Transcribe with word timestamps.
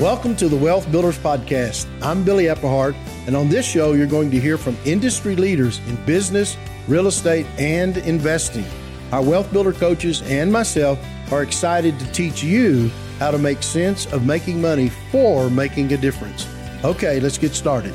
Welcome 0.00 0.36
to 0.36 0.48
the 0.48 0.56
Wealth 0.56 0.88
Builders 0.92 1.18
Podcast. 1.18 1.88
I'm 2.00 2.22
Billy 2.22 2.44
Epperhart, 2.44 2.94
and 3.26 3.34
on 3.34 3.48
this 3.48 3.66
show, 3.66 3.94
you're 3.94 4.06
going 4.06 4.30
to 4.30 4.38
hear 4.38 4.56
from 4.56 4.76
industry 4.84 5.34
leaders 5.34 5.80
in 5.88 5.96
business, 6.04 6.56
real 6.86 7.08
estate, 7.08 7.46
and 7.58 7.96
investing. 7.96 8.64
Our 9.10 9.22
Wealth 9.22 9.52
Builder 9.52 9.72
coaches 9.72 10.22
and 10.22 10.52
myself 10.52 11.00
are 11.32 11.42
excited 11.42 11.98
to 11.98 12.06
teach 12.12 12.44
you 12.44 12.92
how 13.18 13.32
to 13.32 13.38
make 13.38 13.60
sense 13.60 14.06
of 14.12 14.24
making 14.24 14.60
money 14.60 14.90
for 15.10 15.50
making 15.50 15.92
a 15.92 15.96
difference. 15.96 16.46
Okay, 16.84 17.18
let's 17.18 17.36
get 17.36 17.52
started. 17.52 17.92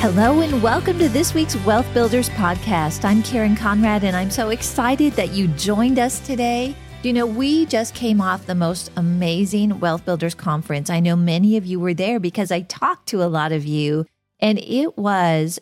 Hello, 0.00 0.40
and 0.40 0.60
welcome 0.60 0.98
to 0.98 1.08
this 1.08 1.34
week's 1.34 1.54
Wealth 1.58 1.86
Builders 1.94 2.30
Podcast. 2.30 3.04
I'm 3.04 3.22
Karen 3.22 3.54
Conrad, 3.54 4.02
and 4.02 4.16
I'm 4.16 4.32
so 4.32 4.48
excited 4.48 5.12
that 5.12 5.30
you 5.30 5.46
joined 5.46 6.00
us 6.00 6.18
today. 6.18 6.74
You 7.06 7.12
know, 7.12 7.24
we 7.24 7.66
just 7.66 7.94
came 7.94 8.20
off 8.20 8.46
the 8.46 8.56
most 8.56 8.90
amazing 8.96 9.78
Wealth 9.78 10.04
Builders 10.04 10.34
Conference. 10.34 10.90
I 10.90 10.98
know 10.98 11.14
many 11.14 11.56
of 11.56 11.64
you 11.64 11.78
were 11.78 11.94
there 11.94 12.18
because 12.18 12.50
I 12.50 12.62
talked 12.62 13.06
to 13.10 13.22
a 13.22 13.30
lot 13.30 13.52
of 13.52 13.64
you, 13.64 14.06
and 14.40 14.58
it 14.58 14.98
was 14.98 15.60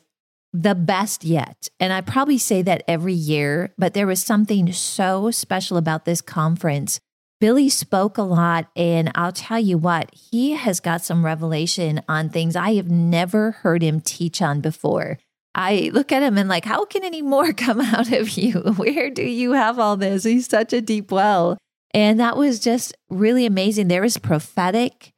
the 0.55 0.75
best 0.75 1.23
yet. 1.23 1.69
And 1.79 1.93
I 1.93 2.01
probably 2.01 2.39
say 2.39 2.63
that 2.63 2.83
every 2.89 3.13
year, 3.13 3.75
but 3.77 3.93
there 3.93 4.07
was 4.07 4.25
something 4.25 4.73
so 4.73 5.31
special 5.31 5.77
about 5.77 6.07
this 6.07 6.23
conference. 6.23 6.99
Billy 7.41 7.69
spoke 7.69 8.17
a 8.17 8.23
lot, 8.23 8.71
and 8.75 9.13
I'll 9.15 9.31
tell 9.31 9.61
you 9.61 9.77
what, 9.77 10.15
he 10.15 10.53
has 10.53 10.81
got 10.81 11.05
some 11.05 11.27
revelation 11.27 12.01
on 12.09 12.31
things 12.31 12.57
I 12.57 12.73
have 12.77 12.91
never 12.91 13.51
heard 13.51 13.83
him 13.83 14.01
teach 14.01 14.41
on 14.41 14.63
before. 14.63 15.19
I 15.55 15.91
look 15.93 16.13
at 16.13 16.23
him 16.23 16.37
and 16.37 16.49
like, 16.49 16.65
how 16.65 16.85
can 16.85 17.05
any 17.05 17.23
more 17.23 17.53
come 17.55 17.81
out 17.81 18.13
of 18.13 18.31
you? 18.31 18.61
Where 18.77 19.11
do 19.11 19.23
you 19.23 19.53
have 19.53 19.79
all 19.79 19.97
this? 19.97 20.25
He's 20.25 20.49
such 20.49 20.73
a 20.73 20.81
deep 20.81 21.11
well. 21.11 21.59
And 21.93 22.19
that 22.19 22.37
was 22.37 22.59
just 22.59 22.95
really 23.09 23.47
amazing. 23.47 23.89
There 23.89 24.03
was 24.03 24.19
prophetic. 24.19 25.11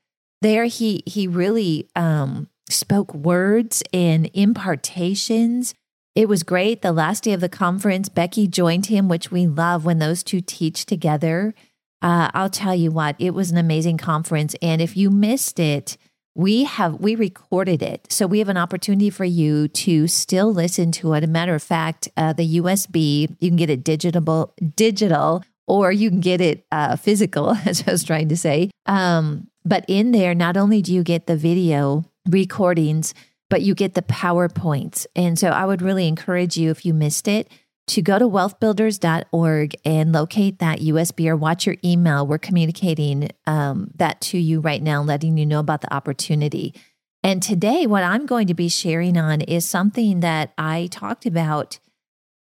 There 0.43 0.67
he 0.67 1.03
he 1.07 1.27
really 1.27 1.89
um 1.97 2.49
spoke 2.69 3.15
words 3.15 3.83
and 3.93 4.27
impartations. 4.35 5.75
It 6.15 6.29
was 6.29 6.43
great. 6.43 6.83
The 6.83 6.93
last 6.93 7.25
day 7.25 7.33
of 7.33 7.41
the 7.41 7.49
conference, 7.49 8.09
Becky 8.09 8.47
joined 8.47 8.87
him, 8.87 9.09
which 9.09 9.31
we 9.31 9.47
love 9.47 9.85
when 9.85 9.99
those 9.99 10.23
two 10.23 10.41
teach 10.41 10.87
together. 10.87 11.55
Uh, 12.03 12.31
I'll 12.35 12.51
tell 12.51 12.75
you 12.75 12.91
what, 12.91 13.17
it 13.19 13.31
was 13.31 13.51
an 13.51 13.59
amazing 13.59 13.99
conference. 13.99 14.55
And 14.61 14.81
if 14.81 14.97
you 14.97 15.11
missed 15.11 15.59
it, 15.59 15.97
we 16.37 16.65
have 16.65 17.01
we 17.01 17.15
recorded 17.15 17.83
it. 17.83 18.07
So 18.13 18.27
we 18.27 18.39
have 18.41 18.51
an 18.51 18.59
opportunity 18.59 19.09
for 19.09 19.25
you 19.25 19.69
to 19.69 20.07
still 20.07 20.53
listen 20.53 20.93
to 20.93 21.15
it. 21.15 21.25
A 21.25 21.27
matter 21.27 21.55
of 21.55 21.63
fact 21.63 22.09
uh, 22.17 22.35
the 22.35 22.59
usb 22.59 23.37
you 23.41 23.49
can 23.49 23.57
get 23.57 23.71
it 23.71 23.83
digital 23.83 24.55
digital 24.77 25.43
or 25.67 25.91
you 25.91 26.11
can 26.11 26.21
get 26.21 26.41
it 26.41 26.67
uh, 26.71 26.97
physical 26.97 27.51
as 27.65 27.83
i 27.89 27.91
was 27.91 28.05
trying 28.05 28.29
to 28.29 28.37
say. 28.37 28.71
Um, 28.85 29.49
but 29.65 29.85
in 29.89 30.13
there 30.13 30.35
not 30.35 30.57
only 30.57 30.83
do 30.83 30.93
you 30.93 31.03
get 31.03 31.27
the 31.27 31.37
video 31.37 32.05
recordings 32.29 33.15
but 33.49 33.63
you 33.63 33.75
get 33.75 33.95
the 33.95 34.03
powerpoints. 34.03 35.07
And 35.17 35.39
so 35.39 35.49
i 35.49 35.65
would 35.65 35.81
really 35.81 36.07
encourage 36.07 36.59
you 36.59 36.71
if 36.71 36.85
you 36.85 36.93
missed 36.93 37.29
it 37.29 37.49
to 37.89 38.03
go 38.03 38.19
to 38.19 38.29
wealthbuilders.org 38.29 39.75
and 39.85 40.13
locate 40.13 40.59
that 40.59 40.81
USB 40.81 41.29
or 41.29 41.37
watch 41.37 41.67
your 41.67 41.77
email. 41.85 42.27
We're 42.27 42.39
communicating 42.39 43.31
um, 43.47 43.91
that 43.97 44.21
to 44.23 44.39
you 44.39 44.61
right 44.61 44.83
now, 44.83 45.03
letting 45.03 45.39
you 45.39 45.47
know 45.47 45.61
about 45.61 45.83
the 45.83 45.95
opportunity. 45.95 46.75
And 47.23 47.43
today, 47.43 47.87
what 47.87 48.03
I'm 48.03 48.27
going 48.27 48.47
to 48.49 48.55
be 48.55 48.69
sharing 48.69 49.17
on 49.17 49.41
is 49.41 49.69
something 49.69 50.21
that 50.21 50.53
I 50.59 50.89
talked 50.91 51.27
about 51.27 51.79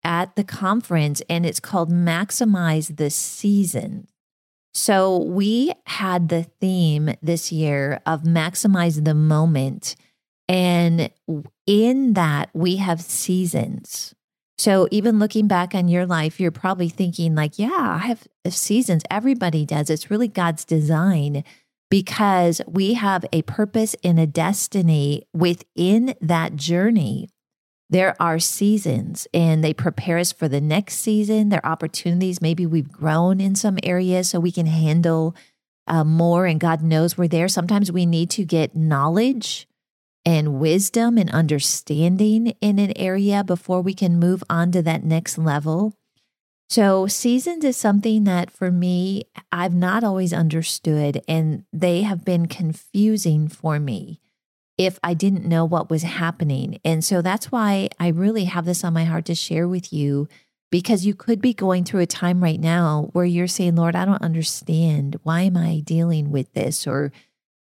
at 0.03 0.37
the 0.37 0.45
conference, 0.45 1.23
and 1.29 1.47
it's 1.47 1.61
called 1.61 1.91
Maximize 1.91 2.97
the 2.97 3.11
Season. 3.11 4.09
So, 4.73 5.17
we 5.19 5.73
had 5.87 6.29
the 6.29 6.43
theme 6.61 7.15
this 7.23 7.53
year 7.53 8.01
of 8.05 8.23
maximize 8.23 9.05
the 9.05 9.15
moment. 9.15 9.97
And 10.49 11.11
in 11.67 12.13
that, 12.15 12.51
we 12.53 12.77
have 12.77 13.01
seasons. 13.01 14.15
So 14.57 14.87
even 14.91 15.19
looking 15.19 15.49
back 15.49 15.75
on 15.75 15.89
your 15.89 16.07
life, 16.07 16.39
you're 16.39 16.51
probably 16.51 16.89
thinking, 16.89 17.35
like, 17.35 17.59
yeah, 17.59 17.99
I 18.03 18.07
have 18.07 18.27
seasons. 18.49 19.03
Everybody 19.11 19.67
does. 19.67 19.91
It's 19.91 20.11
really 20.11 20.29
God's 20.29 20.65
design 20.65 21.45
because 21.91 22.61
we 22.67 22.95
have 22.95 23.25
a 23.33 23.43
purpose 23.43 23.95
and 24.05 24.19
a 24.19 24.27
destiny 24.27 25.25
within 25.33 26.15
that 26.21 26.57
journey. 26.57 27.29
There 27.91 28.17
are 28.21 28.39
seasons 28.39 29.27
and 29.35 29.63
they 29.63 29.75
prepare 29.75 30.19
us 30.19 30.33
for 30.33 30.49
the 30.49 30.61
next 30.61 30.97
season. 30.97 31.49
There 31.51 31.65
are 31.65 31.73
opportunities. 31.73 32.41
Maybe 32.41 32.65
we've 32.67 32.91
grown 32.91 33.41
in 33.41 33.55
some 33.55 33.79
areas 33.83 34.31
so 34.31 34.41
we 34.41 34.53
can 34.53 34.67
handle 34.67 35.37
uh, 35.87 36.03
more, 36.03 36.47
and 36.47 36.59
God 36.59 36.83
knows 36.83 37.19
we're 37.19 37.29
there. 37.29 37.47
Sometimes 37.47 37.93
we 37.93 38.07
need 38.07 38.31
to 38.31 38.45
get 38.45 38.75
knowledge 38.75 39.69
and 40.25 40.59
wisdom 40.61 41.19
and 41.19 41.31
understanding 41.31 42.55
in 42.61 42.79
an 42.79 42.93
area 42.97 43.45
before 43.45 43.81
we 43.81 43.95
can 43.95 44.19
move 44.19 44.43
on 44.49 44.73
to 44.73 44.83
that 44.83 45.05
next 45.05 45.39
level. 45.39 45.95
So, 46.69 47.07
seasons 47.07 47.65
is 47.65 47.77
something 47.77 48.25
that 48.25 48.51
for 48.51 48.71
me, 48.71 49.25
I've 49.53 49.75
not 49.75 50.03
always 50.03 50.33
understood, 50.33 51.23
and 51.29 51.65
they 51.73 52.03
have 52.03 52.25
been 52.25 52.47
confusing 52.47 53.49
for 53.49 53.79
me 53.79 54.21
if 54.77 54.99
I 55.03 55.15
didn't 55.15 55.45
know 55.47 55.65
what 55.65 55.91
was 55.91 56.03
happening. 56.03 56.81
And 56.85 57.05
so 57.05 57.23
that's 57.23 57.53
why 57.53 57.91
I 58.01 58.09
really 58.09 58.45
have 58.45 58.65
this 58.65 58.83
on 58.83 58.93
my 58.93 59.05
heart 59.05 59.27
to 59.27 59.35
share 59.35 59.69
with 59.69 59.93
you 59.93 60.29
because 60.71 61.07
you 61.07 61.15
could 61.15 61.41
be 61.41 61.55
going 61.55 61.85
through 61.85 62.01
a 62.01 62.07
time 62.07 62.43
right 62.43 62.59
now 62.59 63.11
where 63.13 63.25
you're 63.25 63.47
saying, 63.47 63.77
Lord, 63.77 63.95
I 63.95 64.05
don't 64.05 64.23
understand. 64.23 65.21
Why 65.23 65.43
am 65.43 65.57
I 65.57 65.81
dealing 65.85 66.33
with 66.33 66.53
this? 66.55 66.87
Or 66.87 67.13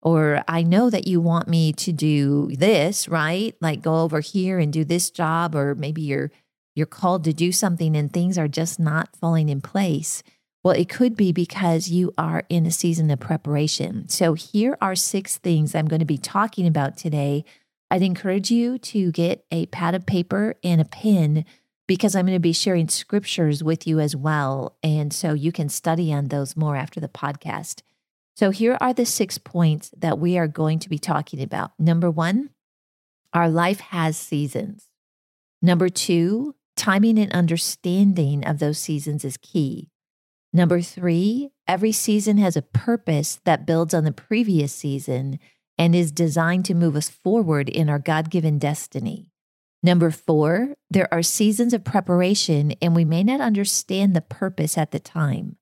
or 0.03 0.43
I 0.49 0.63
know 0.63 0.91
that 0.91 1.07
you 1.07 1.21
want 1.21 1.49
me 1.49 1.73
to 1.75 1.93
do 1.93 2.51
this, 2.55 3.09
right? 3.09 3.55
Like 3.61 3.83
go 3.83 4.01
over 4.01 4.21
here 4.21 4.59
and 4.59 4.73
do 4.73 4.85
this 4.85 5.11
job 5.11 5.55
or 5.55 5.75
maybe 5.75 6.03
you're 6.03 6.31
you're 6.75 6.87
called 6.87 7.25
to 7.25 7.33
do 7.33 7.53
something 7.53 7.97
and 7.97 8.13
things 8.13 8.39
are 8.39 8.49
just 8.49 8.79
not 8.79 9.17
falling 9.17 9.49
in 9.49 9.61
place. 9.61 10.23
Well, 10.63 10.75
it 10.75 10.89
could 10.89 11.17
be 11.17 11.33
because 11.33 11.89
you 11.89 12.13
are 12.17 12.45
in 12.49 12.65
a 12.65 12.71
season 12.71 13.11
of 13.11 13.19
preparation. 13.21 14.09
So 14.09 14.35
here 14.35 14.79
are 14.81 14.95
six 14.95 15.37
things 15.37 15.75
I'm 15.75 15.89
going 15.89 16.01
to 16.01 16.07
be 16.07 16.19
talking 16.19 16.67
about 16.67 16.97
today. 16.97 17.45
I'd 17.91 18.03
encourage 18.03 18.51
you 18.51 18.79
to 18.79 19.11
get 19.11 19.45
a 19.51 19.67
pad 19.67 19.95
of 19.95 20.07
paper 20.07 20.55
and 20.63 20.81
a 20.81 20.85
pen 20.85 21.45
because 21.89 22.15
I'm 22.15 22.27
going 22.27 22.37
to 22.37 22.41
be 22.41 22.53
sharing 22.53 22.89
scriptures 22.89 23.65
with 23.65 23.87
you 23.87 23.99
as 23.99 24.15
well. 24.15 24.77
And 24.83 25.13
so 25.13 25.33
you 25.33 25.51
can 25.51 25.69
study 25.69 26.13
on 26.13 26.29
those 26.29 26.57
more 26.57 26.77
after 26.77 27.01
the 27.01 27.09
podcast. 27.09 27.83
So 28.41 28.49
here 28.49 28.79
are 28.81 28.95
the 28.95 29.05
six 29.05 29.37
points 29.37 29.93
that 29.99 30.19
we 30.19 30.39
are 30.39 30.49
going 30.49 30.79
to 30.79 30.89
be 30.89 30.99
talking 30.99 31.43
about. 31.43 31.73
Number 31.79 32.11
one, 32.11 32.49
our 33.35 33.51
life 33.51 33.81
has 33.81 34.17
seasons. 34.17 34.89
Number 35.61 35.91
two, 35.91 36.55
timing 36.75 37.19
and 37.19 37.31
understanding 37.33 38.47
of 38.47 38.59
those 38.59 38.79
seasons 38.79 39.27
is 39.27 39.37
key. 39.37 39.91
Number 40.55 40.81
three, 40.81 41.51
every 41.69 41.93
season 41.93 42.39
has 42.39 42.57
a 42.57 42.63
purpose 42.63 43.41
that 43.45 43.67
builds 43.67 43.93
on 43.93 44.05
the 44.05 44.11
previous 44.11 44.73
season 44.73 45.39
and 45.77 45.95
is 45.95 46.11
designed 46.11 46.65
to 46.65 46.75
move 46.75 46.97
us 46.97 47.11
forward 47.11 47.69
in 47.69 47.91
our 47.91 47.99
God 47.99 48.31
given 48.31 48.59
destiny. 48.59 49.29
Number 49.83 50.11
four, 50.11 50.77
there 50.89 51.13
are 51.13 51.23
seasons 51.23 51.75
of 51.75 51.85
preparation 51.85 52.73
and 52.81 52.97
we 52.97 53.05
may 53.05 53.23
not 53.23 53.43
understand 53.43 54.17
the 54.17 54.23
purpose 54.23 54.79
at 54.79 54.93
the 54.93 54.99
time. 54.99 55.59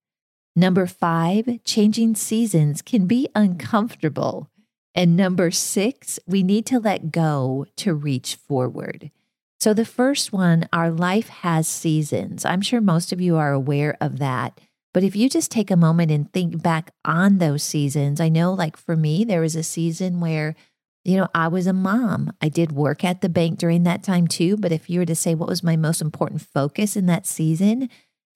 Number 0.58 0.88
five, 0.88 1.62
changing 1.62 2.16
seasons 2.16 2.82
can 2.82 3.06
be 3.06 3.28
uncomfortable. 3.32 4.50
And 4.92 5.16
number 5.16 5.52
six, 5.52 6.18
we 6.26 6.42
need 6.42 6.66
to 6.66 6.80
let 6.80 7.12
go 7.12 7.66
to 7.76 7.94
reach 7.94 8.34
forward. 8.34 9.12
So, 9.60 9.72
the 9.72 9.84
first 9.84 10.32
one, 10.32 10.68
our 10.72 10.90
life 10.90 11.28
has 11.28 11.68
seasons. 11.68 12.44
I'm 12.44 12.60
sure 12.60 12.80
most 12.80 13.12
of 13.12 13.20
you 13.20 13.36
are 13.36 13.52
aware 13.52 13.96
of 14.00 14.18
that. 14.18 14.60
But 14.92 15.04
if 15.04 15.14
you 15.14 15.28
just 15.28 15.52
take 15.52 15.70
a 15.70 15.76
moment 15.76 16.10
and 16.10 16.32
think 16.32 16.60
back 16.60 16.90
on 17.04 17.38
those 17.38 17.62
seasons, 17.62 18.20
I 18.20 18.28
know, 18.28 18.52
like 18.52 18.76
for 18.76 18.96
me, 18.96 19.22
there 19.22 19.42
was 19.42 19.54
a 19.54 19.62
season 19.62 20.18
where, 20.18 20.56
you 21.04 21.16
know, 21.16 21.28
I 21.36 21.46
was 21.46 21.68
a 21.68 21.72
mom. 21.72 22.32
I 22.42 22.48
did 22.48 22.72
work 22.72 23.04
at 23.04 23.20
the 23.20 23.28
bank 23.28 23.60
during 23.60 23.84
that 23.84 24.02
time 24.02 24.26
too. 24.26 24.56
But 24.56 24.72
if 24.72 24.90
you 24.90 24.98
were 24.98 25.06
to 25.06 25.14
say 25.14 25.36
what 25.36 25.48
was 25.48 25.62
my 25.62 25.76
most 25.76 26.00
important 26.00 26.42
focus 26.42 26.96
in 26.96 27.06
that 27.06 27.26
season, 27.26 27.88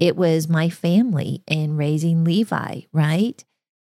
it 0.03 0.17
was 0.17 0.49
my 0.49 0.69
family 0.69 1.45
and 1.47 1.79
raising 1.79 2.25
Levi, 2.25 2.81
right? 2.93 3.45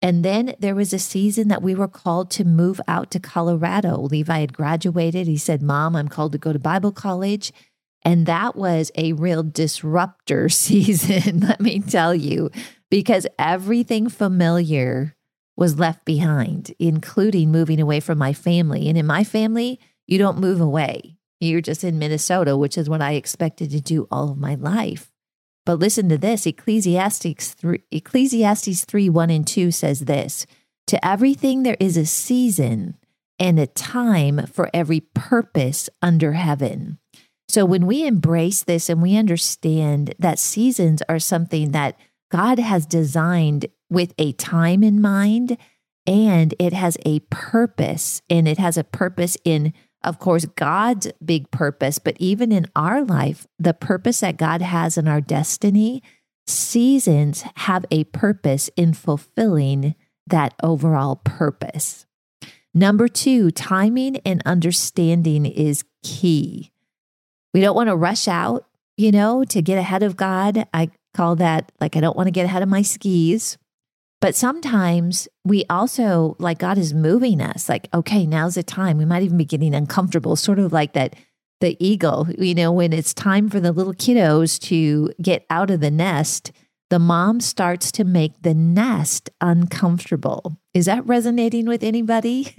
And 0.00 0.24
then 0.24 0.54
there 0.60 0.76
was 0.76 0.92
a 0.92 1.00
season 1.00 1.48
that 1.48 1.64
we 1.64 1.74
were 1.74 1.88
called 1.88 2.30
to 2.30 2.44
move 2.44 2.80
out 2.86 3.10
to 3.10 3.18
Colorado. 3.18 4.02
Levi 4.02 4.38
had 4.38 4.52
graduated. 4.52 5.26
He 5.26 5.36
said, 5.36 5.62
Mom, 5.62 5.96
I'm 5.96 6.06
called 6.06 6.30
to 6.30 6.38
go 6.38 6.52
to 6.52 6.60
Bible 6.60 6.92
college. 6.92 7.52
And 8.04 8.24
that 8.26 8.54
was 8.54 8.92
a 8.94 9.14
real 9.14 9.42
disruptor 9.42 10.48
season, 10.48 11.40
let 11.40 11.60
me 11.60 11.80
tell 11.80 12.14
you, 12.14 12.52
because 12.88 13.26
everything 13.36 14.08
familiar 14.08 15.16
was 15.56 15.80
left 15.80 16.04
behind, 16.04 16.72
including 16.78 17.50
moving 17.50 17.80
away 17.80 17.98
from 17.98 18.18
my 18.18 18.32
family. 18.32 18.88
And 18.88 18.96
in 18.96 19.06
my 19.06 19.24
family, 19.24 19.80
you 20.06 20.18
don't 20.18 20.38
move 20.38 20.60
away. 20.60 21.18
You're 21.40 21.60
just 21.60 21.82
in 21.82 21.98
Minnesota, 21.98 22.56
which 22.56 22.78
is 22.78 22.88
what 22.88 23.02
I 23.02 23.14
expected 23.14 23.70
to 23.70 23.80
do 23.80 24.06
all 24.08 24.30
of 24.30 24.38
my 24.38 24.54
life. 24.54 25.10
But 25.66 25.80
listen 25.80 26.08
to 26.08 26.16
this 26.16 26.46
Ecclesiastes 26.46 27.52
3, 27.52 27.82
Ecclesiastes 27.90 28.84
3 28.84 29.10
1 29.10 29.30
and 29.30 29.46
2 29.46 29.70
says 29.70 30.00
this 30.00 30.46
To 30.86 31.04
everything 31.06 31.62
there 31.62 31.76
is 31.78 31.98
a 31.98 32.06
season 32.06 32.96
and 33.38 33.58
a 33.58 33.66
time 33.66 34.46
for 34.46 34.70
every 34.72 35.00
purpose 35.00 35.90
under 36.00 36.32
heaven. 36.32 36.98
So 37.48 37.66
when 37.66 37.86
we 37.86 38.06
embrace 38.06 38.62
this 38.62 38.88
and 38.88 39.02
we 39.02 39.16
understand 39.16 40.14
that 40.18 40.38
seasons 40.38 41.02
are 41.08 41.18
something 41.18 41.72
that 41.72 41.98
God 42.30 42.58
has 42.58 42.86
designed 42.86 43.66
with 43.90 44.14
a 44.18 44.32
time 44.32 44.82
in 44.82 45.00
mind 45.00 45.58
and 46.06 46.54
it 46.60 46.72
has 46.72 46.96
a 47.04 47.20
purpose, 47.30 48.22
and 48.30 48.46
it 48.46 48.58
has 48.58 48.76
a 48.76 48.84
purpose 48.84 49.36
in 49.44 49.72
of 50.06 50.20
course, 50.20 50.46
God's 50.54 51.08
big 51.22 51.50
purpose, 51.50 51.98
but 51.98 52.16
even 52.20 52.52
in 52.52 52.66
our 52.76 53.04
life, 53.04 53.46
the 53.58 53.74
purpose 53.74 54.20
that 54.20 54.36
God 54.36 54.62
has 54.62 54.96
in 54.96 55.08
our 55.08 55.20
destiny, 55.20 56.02
seasons 56.46 57.44
have 57.56 57.84
a 57.90 58.04
purpose 58.04 58.70
in 58.76 58.94
fulfilling 58.94 59.96
that 60.28 60.54
overall 60.62 61.16
purpose. 61.16 62.06
Number 62.72 63.08
two, 63.08 63.50
timing 63.50 64.18
and 64.18 64.42
understanding 64.46 65.44
is 65.44 65.84
key. 66.02 66.70
We 67.52 67.60
don't 67.60 67.74
want 67.74 67.88
to 67.88 67.96
rush 67.96 68.28
out, 68.28 68.66
you 68.96 69.10
know, 69.10 69.44
to 69.44 69.60
get 69.60 69.78
ahead 69.78 70.02
of 70.02 70.16
God. 70.16 70.68
I 70.72 70.90
call 71.14 71.36
that 71.36 71.72
like, 71.80 71.96
I 71.96 72.00
don't 72.00 72.16
want 72.16 72.28
to 72.28 72.32
get 72.32 72.44
ahead 72.44 72.62
of 72.62 72.68
my 72.68 72.82
skis. 72.82 73.58
But 74.26 74.34
sometimes 74.34 75.28
we 75.44 75.64
also, 75.70 76.34
like, 76.40 76.58
God 76.58 76.78
is 76.78 76.92
moving 76.92 77.40
us, 77.40 77.68
like, 77.68 77.88
okay, 77.94 78.26
now's 78.26 78.56
the 78.56 78.64
time. 78.64 78.98
We 78.98 79.04
might 79.04 79.22
even 79.22 79.36
be 79.36 79.44
getting 79.44 79.72
uncomfortable, 79.72 80.34
sort 80.34 80.58
of 80.58 80.72
like 80.72 80.94
that 80.94 81.14
the 81.60 81.76
eagle, 81.78 82.26
you 82.36 82.52
know, 82.52 82.72
when 82.72 82.92
it's 82.92 83.14
time 83.14 83.48
for 83.48 83.60
the 83.60 83.70
little 83.70 83.94
kiddos 83.94 84.58
to 84.62 85.12
get 85.22 85.46
out 85.48 85.70
of 85.70 85.78
the 85.78 85.92
nest, 85.92 86.50
the 86.90 86.98
mom 86.98 87.40
starts 87.40 87.92
to 87.92 88.02
make 88.02 88.42
the 88.42 88.52
nest 88.52 89.30
uncomfortable. 89.40 90.58
Is 90.74 90.86
that 90.86 91.06
resonating 91.06 91.66
with 91.66 91.84
anybody? 91.84 92.52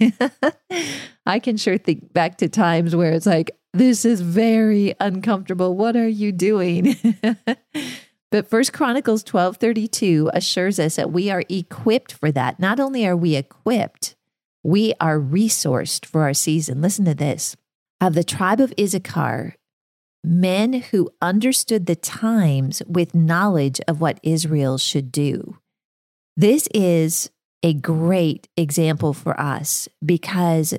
I 1.26 1.38
can 1.38 1.58
sure 1.58 1.76
think 1.76 2.14
back 2.14 2.38
to 2.38 2.48
times 2.48 2.96
where 2.96 3.12
it's 3.12 3.26
like, 3.26 3.50
this 3.74 4.06
is 4.06 4.22
very 4.22 4.94
uncomfortable. 5.00 5.76
What 5.76 5.96
are 5.96 6.08
you 6.08 6.32
doing? 6.32 6.96
But 8.30 8.48
First 8.48 8.72
Chronicles 8.72 9.24
12:32 9.24 10.30
assures 10.34 10.78
us 10.78 10.96
that 10.96 11.12
we 11.12 11.30
are 11.30 11.44
equipped 11.48 12.12
for 12.12 12.30
that. 12.32 12.60
Not 12.60 12.78
only 12.78 13.06
are 13.06 13.16
we 13.16 13.36
equipped, 13.36 14.16
we 14.62 14.92
are 15.00 15.18
resourced 15.18 16.04
for 16.04 16.22
our 16.22 16.34
season. 16.34 16.80
Listen 16.82 17.04
to 17.06 17.14
this. 17.14 17.56
Of 18.00 18.14
the 18.14 18.24
tribe 18.24 18.60
of 18.60 18.74
Issachar, 18.78 19.56
men 20.22 20.74
who 20.74 21.10
understood 21.22 21.86
the 21.86 21.96
times 21.96 22.82
with 22.86 23.14
knowledge 23.14 23.80
of 23.88 24.00
what 24.00 24.20
Israel 24.22 24.78
should 24.78 25.10
do. 25.10 25.58
This 26.36 26.68
is 26.74 27.30
a 27.62 27.74
great 27.74 28.46
example 28.56 29.12
for 29.12 29.38
us 29.40 29.88
because 30.04 30.74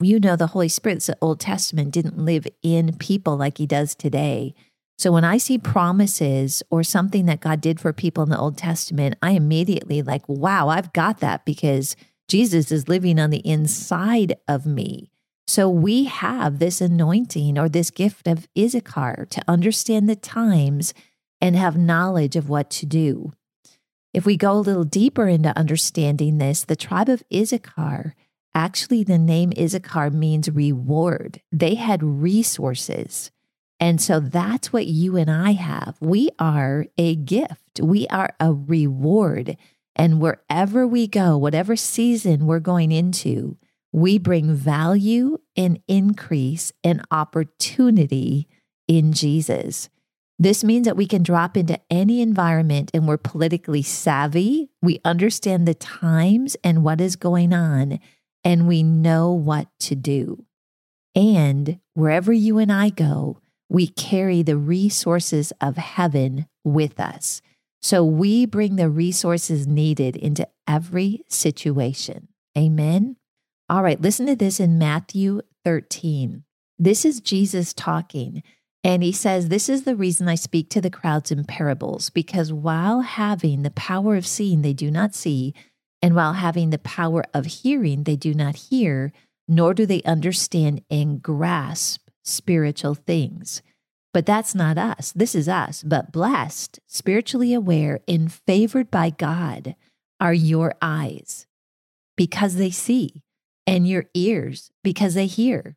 you 0.00 0.20
know 0.20 0.36
the 0.36 0.48
Holy 0.48 0.68
Spirit, 0.68 1.02
the 1.02 1.16
Old 1.20 1.40
Testament, 1.40 1.92
didn't 1.92 2.18
live 2.18 2.46
in 2.62 2.96
people 2.96 3.36
like 3.36 3.58
he 3.58 3.66
does 3.66 3.94
today. 3.94 4.54
So 5.00 5.12
when 5.12 5.24
I 5.24 5.38
see 5.38 5.56
promises 5.56 6.62
or 6.68 6.82
something 6.82 7.24
that 7.24 7.40
God 7.40 7.62
did 7.62 7.80
for 7.80 7.90
people 7.90 8.22
in 8.22 8.28
the 8.28 8.38
Old 8.38 8.58
Testament, 8.58 9.14
I 9.22 9.30
immediately 9.30 10.02
like, 10.02 10.28
wow, 10.28 10.68
I've 10.68 10.92
got 10.92 11.20
that 11.20 11.46
because 11.46 11.96
Jesus 12.28 12.70
is 12.70 12.86
living 12.86 13.18
on 13.18 13.30
the 13.30 13.38
inside 13.38 14.36
of 14.46 14.66
me. 14.66 15.10
So 15.46 15.70
we 15.70 16.04
have 16.04 16.58
this 16.58 16.82
anointing 16.82 17.56
or 17.58 17.66
this 17.70 17.90
gift 17.90 18.28
of 18.28 18.46
Issachar 18.58 19.26
to 19.30 19.42
understand 19.48 20.06
the 20.06 20.16
times 20.16 20.92
and 21.40 21.56
have 21.56 21.78
knowledge 21.78 22.36
of 22.36 22.50
what 22.50 22.68
to 22.72 22.84
do. 22.84 23.32
If 24.12 24.26
we 24.26 24.36
go 24.36 24.52
a 24.52 24.60
little 24.60 24.84
deeper 24.84 25.28
into 25.28 25.56
understanding 25.56 26.36
this, 26.36 26.62
the 26.62 26.76
tribe 26.76 27.08
of 27.08 27.22
Issachar, 27.34 28.14
actually, 28.54 29.04
the 29.04 29.16
name 29.16 29.54
Issachar 29.58 30.10
means 30.10 30.50
reward. 30.50 31.40
They 31.50 31.76
had 31.76 32.02
resources. 32.02 33.30
And 33.80 34.00
so 34.00 34.20
that's 34.20 34.72
what 34.72 34.86
you 34.86 35.16
and 35.16 35.30
I 35.30 35.52
have. 35.52 35.96
We 36.00 36.28
are 36.38 36.86
a 36.98 37.16
gift, 37.16 37.80
we 37.82 38.06
are 38.08 38.34
a 38.38 38.52
reward. 38.52 39.56
And 39.96 40.20
wherever 40.20 40.86
we 40.86 41.06
go, 41.06 41.36
whatever 41.36 41.76
season 41.76 42.46
we're 42.46 42.60
going 42.60 42.92
into, 42.92 43.56
we 43.92 44.18
bring 44.18 44.54
value 44.54 45.38
and 45.56 45.80
increase 45.88 46.72
and 46.84 47.04
opportunity 47.10 48.46
in 48.86 49.12
Jesus. 49.12 49.88
This 50.38 50.64
means 50.64 50.86
that 50.86 50.96
we 50.96 51.06
can 51.06 51.22
drop 51.22 51.56
into 51.56 51.78
any 51.90 52.22
environment 52.22 52.90
and 52.94 53.06
we're 53.06 53.18
politically 53.18 53.82
savvy. 53.82 54.70
We 54.80 55.00
understand 55.04 55.66
the 55.66 55.74
times 55.74 56.56
and 56.64 56.82
what 56.82 57.00
is 57.00 57.16
going 57.16 57.52
on, 57.52 57.98
and 58.42 58.66
we 58.66 58.82
know 58.82 59.32
what 59.32 59.68
to 59.80 59.94
do. 59.94 60.46
And 61.14 61.78
wherever 61.94 62.32
you 62.32 62.58
and 62.58 62.72
I 62.72 62.88
go, 62.88 63.38
we 63.70 63.86
carry 63.86 64.42
the 64.42 64.56
resources 64.56 65.52
of 65.60 65.76
heaven 65.76 66.46
with 66.64 66.98
us. 67.00 67.40
So 67.80 68.04
we 68.04 68.44
bring 68.44 68.76
the 68.76 68.90
resources 68.90 69.66
needed 69.66 70.16
into 70.16 70.46
every 70.68 71.22
situation. 71.28 72.28
Amen. 72.58 73.16
All 73.70 73.82
right, 73.82 74.00
listen 74.00 74.26
to 74.26 74.34
this 74.34 74.58
in 74.60 74.76
Matthew 74.76 75.40
13. 75.64 76.42
This 76.78 77.04
is 77.04 77.20
Jesus 77.20 77.72
talking. 77.72 78.42
And 78.82 79.02
he 79.02 79.12
says, 79.12 79.48
This 79.48 79.68
is 79.68 79.84
the 79.84 79.96
reason 79.96 80.28
I 80.28 80.34
speak 80.34 80.68
to 80.70 80.80
the 80.80 80.90
crowds 80.90 81.30
in 81.30 81.44
parables, 81.44 82.10
because 82.10 82.52
while 82.52 83.02
having 83.02 83.62
the 83.62 83.70
power 83.70 84.16
of 84.16 84.26
seeing, 84.26 84.62
they 84.62 84.72
do 84.72 84.90
not 84.90 85.14
see, 85.14 85.54
and 86.02 86.14
while 86.14 86.32
having 86.32 86.70
the 86.70 86.78
power 86.78 87.22
of 87.32 87.46
hearing, 87.46 88.04
they 88.04 88.16
do 88.16 88.34
not 88.34 88.56
hear, 88.56 89.12
nor 89.46 89.74
do 89.74 89.86
they 89.86 90.02
understand 90.02 90.82
and 90.90 91.22
grasp 91.22 91.99
spiritual 92.24 92.94
things. 92.94 93.62
But 94.12 94.26
that's 94.26 94.54
not 94.54 94.76
us. 94.76 95.12
This 95.12 95.34
is 95.34 95.48
us. 95.48 95.82
But 95.82 96.12
blessed, 96.12 96.80
spiritually 96.86 97.54
aware, 97.54 98.00
and 98.08 98.32
favored 98.32 98.90
by 98.90 99.10
God 99.10 99.76
are 100.20 100.34
your 100.34 100.74
eyes 100.82 101.46
because 102.16 102.56
they 102.56 102.70
see, 102.70 103.22
and 103.66 103.88
your 103.88 104.06
ears 104.14 104.70
because 104.82 105.14
they 105.14 105.26
hear. 105.26 105.76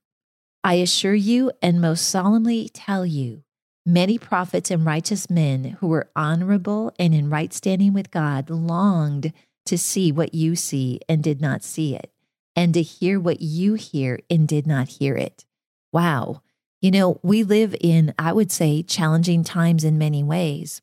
I 0.63 0.75
assure 0.75 1.13
you 1.13 1.51
and 1.61 1.79
most 1.79 2.09
solemnly 2.09 2.69
tell 2.73 3.05
you, 3.05 3.43
many 3.85 4.17
prophets 4.17 4.71
and 4.71 4.85
righteous 4.85 5.29
men 5.29 5.77
who 5.79 5.87
were 5.87 6.09
honorable 6.15 6.91
and 6.97 7.13
in 7.13 7.29
right 7.29 7.53
standing 7.53 7.93
with 7.93 8.11
God 8.11 8.49
longed 8.49 9.31
to 9.65 9.77
see 9.77 10.11
what 10.11 10.33
you 10.33 10.55
see 10.55 10.99
and 11.07 11.23
did 11.23 11.39
not 11.39 11.63
see 11.63 11.95
it, 11.95 12.11
and 12.55 12.73
to 12.73 12.81
hear 12.81 13.19
what 13.19 13.41
you 13.41 13.75
hear 13.75 14.19
and 14.29 14.47
did 14.47 14.67
not 14.67 14.87
hear 14.87 15.15
it. 15.15 15.45
Wow. 15.93 16.41
You 16.81 16.91
know, 16.91 17.19
we 17.23 17.43
live 17.43 17.75
in, 17.79 18.13
I 18.19 18.33
would 18.33 18.51
say, 18.51 18.83
challenging 18.83 19.43
times 19.43 19.85
in 19.85 19.97
many 19.97 20.23
ways. 20.23 20.81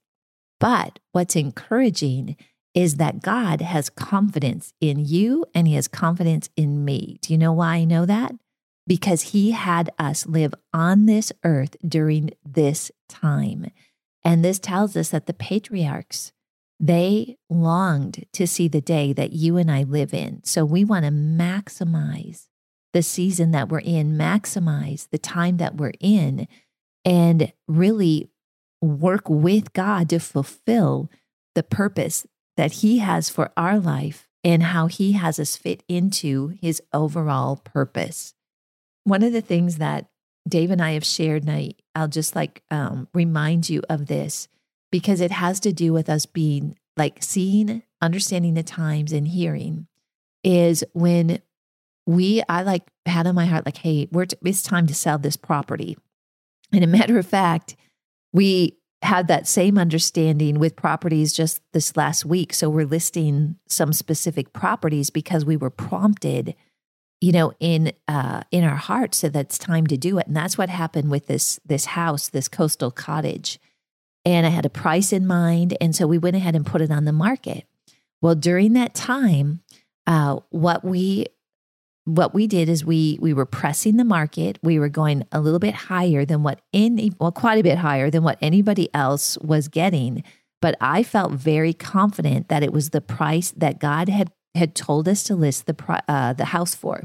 But 0.58 0.98
what's 1.12 1.36
encouraging 1.36 2.36
is 2.74 2.96
that 2.96 3.22
God 3.22 3.60
has 3.60 3.90
confidence 3.90 4.72
in 4.80 5.04
you 5.04 5.44
and 5.54 5.66
he 5.66 5.74
has 5.74 5.88
confidence 5.88 6.48
in 6.56 6.84
me. 6.84 7.18
Do 7.20 7.32
you 7.32 7.38
know 7.38 7.52
why 7.52 7.76
I 7.76 7.84
know 7.84 8.06
that? 8.06 8.32
Because 8.86 9.22
he 9.32 9.50
had 9.50 9.90
us 9.98 10.26
live 10.26 10.54
on 10.72 11.06
this 11.06 11.32
earth 11.44 11.76
during 11.86 12.30
this 12.44 12.90
time. 13.08 13.70
And 14.24 14.44
this 14.44 14.58
tells 14.58 14.96
us 14.96 15.10
that 15.10 15.26
the 15.26 15.34
patriarchs, 15.34 16.32
they 16.78 17.36
longed 17.48 18.26
to 18.34 18.46
see 18.46 18.68
the 18.68 18.80
day 18.80 19.12
that 19.12 19.32
you 19.32 19.56
and 19.56 19.70
I 19.70 19.82
live 19.82 20.14
in. 20.14 20.44
So 20.44 20.64
we 20.64 20.84
want 20.84 21.04
to 21.04 21.10
maximize 21.10 22.46
the 22.92 23.02
season 23.02 23.50
that 23.52 23.68
we're 23.68 23.78
in, 23.78 24.16
maximize 24.16 25.08
the 25.10 25.18
time 25.18 25.58
that 25.58 25.76
we're 25.76 25.92
in, 26.00 26.48
and 27.04 27.52
really 27.68 28.30
work 28.80 29.28
with 29.28 29.72
God 29.72 30.08
to 30.10 30.18
fulfill 30.18 31.10
the 31.54 31.62
purpose 31.62 32.26
that 32.56 32.72
He 32.72 32.98
has 32.98 33.30
for 33.30 33.52
our 33.56 33.78
life 33.78 34.28
and 34.42 34.62
how 34.62 34.86
He 34.86 35.12
has 35.12 35.38
us 35.38 35.56
fit 35.56 35.82
into 35.88 36.48
His 36.60 36.82
overall 36.92 37.56
purpose. 37.56 38.34
One 39.04 39.22
of 39.22 39.32
the 39.32 39.40
things 39.40 39.76
that 39.76 40.10
Dave 40.48 40.70
and 40.70 40.82
I 40.82 40.92
have 40.92 41.04
shared, 41.04 41.42
and 41.42 41.52
I, 41.52 41.72
I'll 41.94 42.08
just 42.08 42.34
like 42.34 42.62
um, 42.70 43.08
remind 43.12 43.68
you 43.68 43.82
of 43.88 44.06
this 44.06 44.48
because 44.90 45.20
it 45.20 45.30
has 45.30 45.60
to 45.60 45.72
do 45.72 45.92
with 45.92 46.08
us 46.08 46.26
being 46.26 46.76
like 46.96 47.22
seeing, 47.22 47.82
understanding 48.00 48.54
the 48.54 48.62
times, 48.62 49.12
and 49.12 49.28
hearing, 49.28 49.86
is 50.42 50.84
when 50.92 51.40
we 52.06 52.42
I 52.48 52.62
like 52.62 52.84
had 53.06 53.26
in 53.26 53.34
my 53.34 53.46
heart 53.46 53.66
like, 53.66 53.78
hey, 53.78 54.08
we're 54.12 54.26
t- 54.26 54.36
it's 54.44 54.62
time 54.62 54.86
to 54.88 54.94
sell 54.94 55.18
this 55.18 55.36
property. 55.36 55.96
And 56.72 56.84
a 56.84 56.86
matter 56.86 57.18
of 57.18 57.26
fact, 57.26 57.76
we 58.32 58.76
had 59.02 59.28
that 59.28 59.48
same 59.48 59.78
understanding 59.78 60.58
with 60.58 60.76
properties 60.76 61.32
just 61.32 61.62
this 61.72 61.96
last 61.96 62.24
week. 62.24 62.52
So 62.52 62.68
we're 62.68 62.86
listing 62.86 63.56
some 63.66 63.92
specific 63.92 64.52
properties 64.52 65.10
because 65.10 65.44
we 65.44 65.56
were 65.56 65.70
prompted, 65.70 66.54
you 67.20 67.32
know, 67.32 67.52
in 67.60 67.92
uh, 68.08 68.42
in 68.50 68.64
our 68.64 68.76
hearts 68.76 69.22
that 69.22 69.36
it's 69.36 69.58
time 69.58 69.86
to 69.88 69.96
do 69.96 70.18
it. 70.18 70.26
And 70.26 70.36
that's 70.36 70.58
what 70.58 70.68
happened 70.70 71.10
with 71.10 71.26
this 71.26 71.58
this 71.64 71.86
house, 71.86 72.28
this 72.28 72.48
coastal 72.48 72.90
cottage. 72.90 73.58
and 74.24 74.46
I 74.46 74.50
had 74.50 74.66
a 74.66 74.70
price 74.70 75.12
in 75.12 75.26
mind. 75.26 75.76
And 75.80 75.94
so 75.96 76.06
we 76.06 76.18
went 76.18 76.36
ahead 76.36 76.54
and 76.54 76.66
put 76.66 76.82
it 76.82 76.90
on 76.90 77.04
the 77.04 77.12
market. 77.12 77.64
Well, 78.20 78.34
during 78.34 78.74
that 78.74 78.94
time, 78.94 79.62
uh, 80.06 80.40
what 80.50 80.84
we 80.84 81.26
what 82.16 82.34
we 82.34 82.46
did 82.46 82.68
is 82.68 82.84
we 82.84 83.18
we 83.20 83.32
were 83.32 83.46
pressing 83.46 83.96
the 83.96 84.04
market. 84.04 84.58
We 84.62 84.78
were 84.78 84.88
going 84.88 85.26
a 85.32 85.40
little 85.40 85.58
bit 85.58 85.74
higher 85.74 86.24
than 86.24 86.42
what 86.42 86.60
any 86.72 87.12
well, 87.18 87.32
quite 87.32 87.58
a 87.58 87.62
bit 87.62 87.78
higher 87.78 88.10
than 88.10 88.22
what 88.22 88.38
anybody 88.40 88.88
else 88.94 89.38
was 89.38 89.68
getting. 89.68 90.22
But 90.60 90.76
I 90.80 91.02
felt 91.02 91.32
very 91.32 91.72
confident 91.72 92.48
that 92.48 92.62
it 92.62 92.72
was 92.72 92.90
the 92.90 93.00
price 93.00 93.52
that 93.56 93.80
God 93.80 94.08
had 94.08 94.32
had 94.54 94.74
told 94.74 95.08
us 95.08 95.22
to 95.24 95.34
list 95.34 95.66
the 95.66 96.02
uh, 96.08 96.32
the 96.32 96.46
house 96.46 96.74
for. 96.74 97.04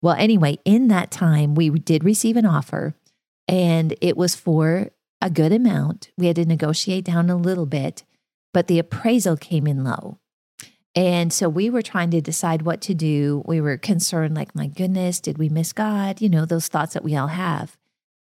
Well, 0.00 0.14
anyway, 0.14 0.58
in 0.64 0.88
that 0.88 1.10
time, 1.10 1.54
we 1.54 1.70
did 1.70 2.04
receive 2.04 2.36
an 2.36 2.46
offer, 2.46 2.94
and 3.48 3.94
it 4.00 4.16
was 4.16 4.34
for 4.34 4.90
a 5.20 5.30
good 5.30 5.52
amount. 5.52 6.10
We 6.18 6.26
had 6.26 6.36
to 6.36 6.44
negotiate 6.44 7.04
down 7.04 7.30
a 7.30 7.36
little 7.36 7.66
bit, 7.66 8.02
but 8.52 8.66
the 8.66 8.78
appraisal 8.78 9.36
came 9.36 9.66
in 9.66 9.84
low. 9.84 10.18
And 10.94 11.32
so 11.32 11.48
we 11.48 11.70
were 11.70 11.82
trying 11.82 12.10
to 12.10 12.20
decide 12.20 12.62
what 12.62 12.80
to 12.82 12.94
do. 12.94 13.42
We 13.46 13.60
were 13.60 13.78
concerned, 13.78 14.34
like, 14.34 14.54
my 14.54 14.66
goodness, 14.66 15.20
did 15.20 15.38
we 15.38 15.48
miss 15.48 15.72
God? 15.72 16.20
You 16.20 16.28
know, 16.28 16.44
those 16.44 16.68
thoughts 16.68 16.92
that 16.94 17.04
we 17.04 17.16
all 17.16 17.28
have. 17.28 17.78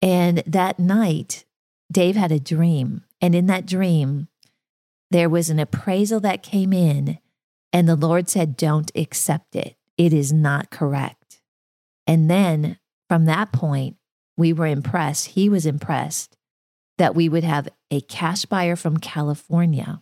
And 0.02 0.38
that 0.48 0.80
night, 0.80 1.44
Dave 1.92 2.16
had 2.16 2.32
a 2.32 2.40
dream. 2.40 3.04
And 3.20 3.36
in 3.36 3.48
that 3.48 3.66
dream, 3.66 4.30
there 5.12 5.30
was 5.30 5.50
an 5.50 5.60
appraisal 5.60 6.20
that 6.22 6.44
came 6.44 6.74
in, 6.74 7.20
and 7.74 7.88
the 7.88 7.96
Lord 7.96 8.30
said, 8.30 8.58
Don't 8.58 8.92
accept 8.96 9.56
it. 9.56 9.76
It 9.98 10.14
is 10.14 10.32
not 10.32 10.70
correct. 10.70 11.42
And 12.08 12.30
then 12.30 12.80
from 13.10 13.26
that 13.26 13.52
point, 13.52 13.98
we 14.38 14.54
were 14.54 14.68
impressed. 14.68 15.28
He 15.28 15.50
was 15.50 15.66
impressed 15.66 16.38
that 16.98 17.16
we 17.16 17.30
would 17.30 17.44
have 17.44 17.70
a 17.92 18.02
cash 18.02 18.46
buyer 18.46 18.76
from 18.76 18.98
California 18.98 20.02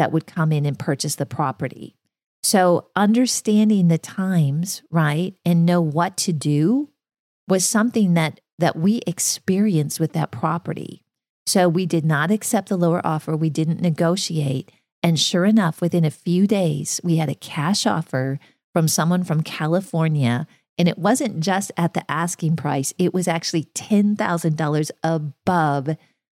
that 0.00 0.12
would 0.12 0.26
come 0.26 0.50
in 0.50 0.64
and 0.64 0.78
purchase 0.78 1.16
the 1.16 1.26
property. 1.26 1.94
So, 2.42 2.88
understanding 2.96 3.88
the 3.88 3.98
times, 3.98 4.80
right, 4.90 5.34
and 5.44 5.66
know 5.66 5.82
what 5.82 6.16
to 6.18 6.32
do 6.32 6.88
was 7.46 7.66
something 7.66 8.14
that 8.14 8.40
that 8.58 8.76
we 8.76 9.02
experienced 9.06 10.00
with 10.00 10.14
that 10.14 10.30
property. 10.30 11.02
So, 11.46 11.68
we 11.68 11.84
did 11.84 12.06
not 12.06 12.30
accept 12.30 12.70
the 12.70 12.78
lower 12.78 13.06
offer, 13.06 13.36
we 13.36 13.50
didn't 13.50 13.82
negotiate, 13.82 14.72
and 15.02 15.20
sure 15.20 15.44
enough, 15.44 15.82
within 15.82 16.06
a 16.06 16.10
few 16.10 16.46
days, 16.46 16.98
we 17.04 17.16
had 17.16 17.28
a 17.28 17.34
cash 17.34 17.84
offer 17.84 18.40
from 18.72 18.88
someone 18.88 19.22
from 19.22 19.42
California, 19.42 20.46
and 20.78 20.88
it 20.88 20.96
wasn't 20.96 21.40
just 21.40 21.72
at 21.76 21.92
the 21.92 22.10
asking 22.10 22.56
price, 22.56 22.94
it 22.96 23.12
was 23.12 23.28
actually 23.28 23.64
$10,000 23.74 24.90
above 25.02 25.90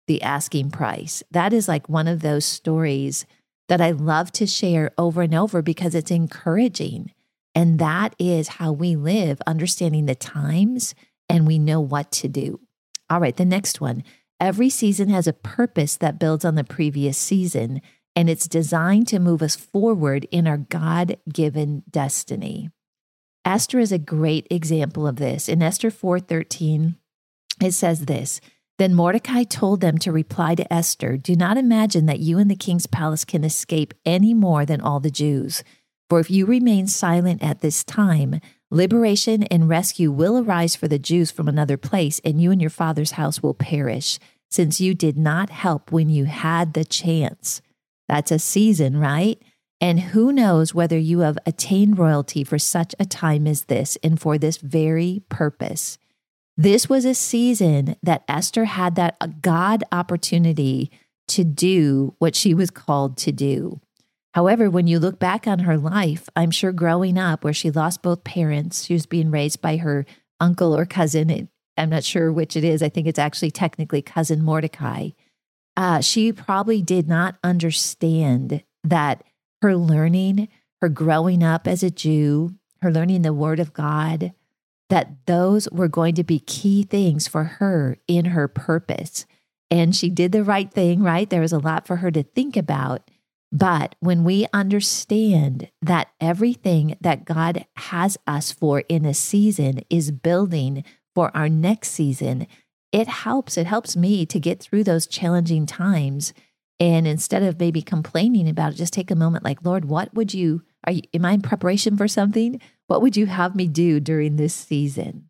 the 0.07 0.23
asking 0.23 0.71
price. 0.71 1.25
That 1.33 1.53
is 1.53 1.67
like 1.67 1.89
one 1.89 2.07
of 2.07 2.21
those 2.21 2.45
stories 2.45 3.27
that 3.69 3.81
I 3.81 3.91
love 3.91 4.33
to 4.33 4.47
share 4.47 4.93
over 4.97 5.23
and 5.23 5.35
over 5.35 5.63
because 5.63 5.95
it's 5.95 6.11
encouraging. 6.11 7.13
And 7.55 7.79
that 7.79 8.15
is 8.19 8.49
how 8.49 8.73
we 8.73 8.97
live, 8.97 9.41
understanding 9.47 10.07
the 10.07 10.15
times 10.15 10.95
and 11.29 11.47
we 11.47 11.59
know 11.59 11.81
what 11.81 12.13
to 12.13 12.29
do. 12.29 12.61
All 13.09 13.21
right, 13.21 13.37
the 13.37 13.45
next 13.45 13.81
one. 13.81 14.05
Every 14.39 14.69
season 14.69 15.09
has 15.09 15.27
a 15.27 15.33
purpose 15.33 15.97
that 15.97 16.19
builds 16.19 16.45
on 16.45 16.57
the 16.57 16.65
previous 16.65 17.17
season, 17.17 17.81
and 18.15 18.29
it's 18.29 18.47
designed 18.47 19.09
to 19.09 19.19
move 19.19 19.43
us 19.43 19.57
forward 19.57 20.27
in 20.31 20.47
our 20.47 20.59
God 20.59 21.17
given 21.33 21.83
destiny. 21.91 22.69
Esther 23.45 23.79
is 23.79 23.93
a 23.93 23.99
great 23.99 24.47
example 24.51 25.07
of 25.07 25.17
this. 25.17 25.49
In 25.49 25.63
Esther 25.63 25.91
4:13, 25.91 26.97
it 27.63 27.73
says 27.73 28.05
this 28.05 28.41
then 28.79 28.95
Mordecai 28.95 29.43
told 29.45 29.81
them 29.81 29.97
to 29.99 30.13
reply 30.13 30.55
to 30.55 30.73
Esther 30.73 31.17
Do 31.17 31.35
not 31.35 31.57
imagine 31.57 32.07
that 32.07 32.21
you 32.21 32.39
in 32.39 32.49
the 32.49 32.57
king's 32.57 32.87
palace 32.87 33.25
can 33.25 33.45
escape 33.45 33.95
any 34.05 34.35
more 34.35 34.67
than 34.67 34.81
all 34.81 35.01
the 35.01 35.11
Jews. 35.11 35.65
For 36.09 36.21
if 36.21 36.31
you 36.31 36.47
remain 36.47 36.87
silent 36.87 37.43
at 37.43 37.63
this 37.63 37.83
time, 37.83 38.41
liberation 38.71 39.43
and 39.45 39.69
rescue 39.69 40.13
will 40.13 40.39
arise 40.39 40.77
for 40.77 40.89
the 40.89 40.99
Jews 40.99 41.31
from 41.31 41.49
another 41.49 41.77
place, 41.77 42.21
and 42.25 42.41
you 42.41 42.51
and 42.51 42.61
your 42.61 42.71
father's 42.71 43.13
house 43.13 43.43
will 43.43 43.55
perish, 43.55 44.19
since 44.51 44.81
you 44.81 44.95
did 44.95 45.19
not 45.19 45.51
help 45.51 45.91
when 45.91 46.09
you 46.09 46.27
had 46.27 46.75
the 46.75 46.85
chance. 46.85 47.61
That's 48.09 48.31
a 48.31 48.39
season, 48.39 48.99
right? 48.99 49.41
And 49.81 50.01
who 50.01 50.33
knows 50.33 50.75
whether 50.75 50.97
you 50.97 51.21
have 51.21 51.39
attained 51.45 51.99
royalty 51.99 52.45
for 52.45 52.59
such 52.59 52.95
a 52.99 53.05
time 53.05 53.47
as 53.47 53.65
this 53.65 53.99
and 54.03 54.21
for 54.21 54.39
this 54.39 54.59
very 54.59 55.23
purpose. 55.29 55.99
This 56.59 56.89
was 56.89 57.05
a 57.05 57.15
season 57.15 57.97
that 58.03 58.25
Esther 58.29 58.65
had 58.65 58.95
that 58.95 59.43
God 59.43 59.85
opportunity 59.93 60.91
to 61.29 61.45
do 61.45 62.15
what 62.19 62.35
she 62.35 62.55
was 62.55 62.71
called 62.71 63.19
to 63.19 63.33
do. 63.33 63.81
However, 64.33 64.71
when 64.71 64.87
you 64.87 64.99
look 64.99 65.19
back 65.19 65.47
on 65.47 65.61
her 65.61 65.77
life, 65.77 66.29
I'm 66.35 66.51
sure 66.51 66.73
growing 66.73 67.19
up 67.19 67.45
where 67.45 67.53
she 67.53 67.71
lost 67.71 68.03
both 68.03 68.25
parents, 68.25 68.85
she 68.85 68.95
was 68.95 69.07
being 69.07 69.31
raised 69.31 69.61
by 69.61 69.77
her 69.79 70.07
uncle 70.41 70.75
or 70.75 70.87
cousin. 70.87 71.49
I'm 71.77 71.91
not 71.91 72.05
sure 72.05 72.33
which 72.33 72.57
it 72.57 72.65
is. 72.65 72.83
I 72.83 72.89
think 72.89 73.07
it's 73.07 73.19
actually 73.19 73.51
technically 73.51 74.01
cousin 74.01 74.43
Mordecai. 74.43 75.11
Uh, 75.77 76.01
she 76.01 76.33
probably 76.33 76.81
did 76.81 77.07
not 77.07 77.37
understand 77.45 78.63
that 78.83 79.23
her 79.61 79.77
learning, 79.77 80.49
her 80.81 80.89
growing 80.89 81.43
up 81.43 81.67
as 81.67 81.83
a 81.83 81.91
Jew, 81.91 82.55
her 82.81 82.91
learning 82.91 83.23
the 83.23 83.35
word 83.35 83.61
of 83.61 83.75
God, 83.75 84.33
that 84.89 85.27
those 85.27 85.69
were 85.71 85.89
going 85.89 86.15
to 86.15 86.25
be 86.25 86.39
key 86.39 86.83
things 86.83 87.27
for 87.27 87.45
her 87.45 87.99
in 88.07 88.27
her 88.27 88.49
purpose. 88.49 89.27
And 89.71 89.95
she 89.97 90.11
did 90.11 90.33
the 90.33 90.45
right 90.45 90.71
thing, 90.71 91.03
right? 91.03 91.29
There 91.29 91.41
was 91.41 91.53
a 91.53 91.59
lot 91.59 91.87
for 91.87 91.97
her 91.97 92.11
to 92.13 92.23
think 92.23 92.57
about. 92.57 93.11
But 93.53 93.95
when 94.01 94.25
we 94.25 94.47
understand 94.53 95.71
that 95.83 96.09
everything 96.21 96.97
that 97.01 97.25
God 97.25 97.67
has 97.77 98.19
us 98.27 98.53
for 98.53 98.81
in 98.89 99.05
a 99.05 99.15
season 99.15 99.81
is 99.89 100.11
building 100.11 100.85
for 101.15 101.37
our 101.37 101.49
next 101.49 101.91
season, 101.91 102.47
it 102.93 103.09
helps. 103.09 103.57
It 103.57 103.67
helps 103.67 103.97
me 103.97 104.27
to 104.27 104.41
get 104.41 104.61
through 104.61 104.85
those 104.85 105.07
challenging 105.07 105.67
times. 105.67 106.33
And 106.79 107.07
instead 107.07 107.43
of 107.43 107.59
maybe 107.59 107.83
complaining 107.83 108.49
about 108.49 108.73
it, 108.73 108.77
just 108.77 108.93
take 108.93 109.11
a 109.11 109.17
moment 109.17 109.45
like, 109.45 109.65
Lord, 109.65 109.87
what 109.87 110.13
would 110.15 110.35
you, 110.35 110.63
are 110.85 110.93
you, 110.93 111.03
am 111.15 111.25
I 111.25 111.33
in 111.33 111.43
preparation 111.43 111.97
for 111.97 112.07
something? 112.07 112.61
What 112.87 113.03
would 113.03 113.17
you 113.17 113.27
have 113.27 113.57
me 113.57 113.67
do 113.67 114.01
during 114.01 114.37
this 114.37 114.55
season? 114.55 115.29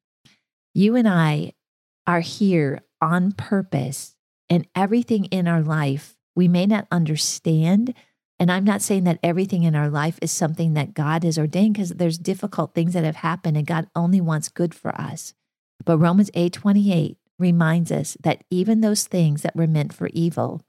You 0.75 0.97
and 0.97 1.09
I 1.09 1.55
are 2.07 2.21
here 2.21 2.83
on 3.01 3.33
purpose, 3.33 4.15
and 4.49 4.67
everything 4.75 5.25
in 5.27 5.49
our 5.49 5.63
life 5.63 6.17
we 6.35 6.49
may 6.49 6.67
not 6.67 6.87
understand. 6.93 7.95
And 8.39 8.53
I'm 8.53 8.65
not 8.65 8.83
saying 8.83 9.05
that 9.05 9.19
everything 9.23 9.63
in 9.63 9.75
our 9.75 9.89
life 9.89 10.19
is 10.21 10.31
something 10.31 10.75
that 10.75 10.93
God 10.93 11.25
has 11.25 11.39
ordained 11.39 11.75
because 11.75 11.91
there's 11.91 12.19
difficult 12.19 12.75
things 12.75 12.93
that 12.93 13.05
have 13.05 13.17
happened 13.17 13.57
and 13.57 13.67
God 13.67 13.89
only 13.97 14.21
wants 14.21 14.51
good 14.51 14.75
for 14.75 14.95
us. 15.01 15.33
But 15.85 15.99
Romans 15.99 16.31
8 16.35 16.53
28 16.53 17.17
reminds 17.39 17.91
us 17.91 18.17
that 18.23 18.45
even 18.51 18.81
those 18.81 19.05
things 19.05 19.43
that 19.43 19.57
were 19.57 19.67
meant 19.67 19.95
for 19.95 20.09
evil, 20.13 20.63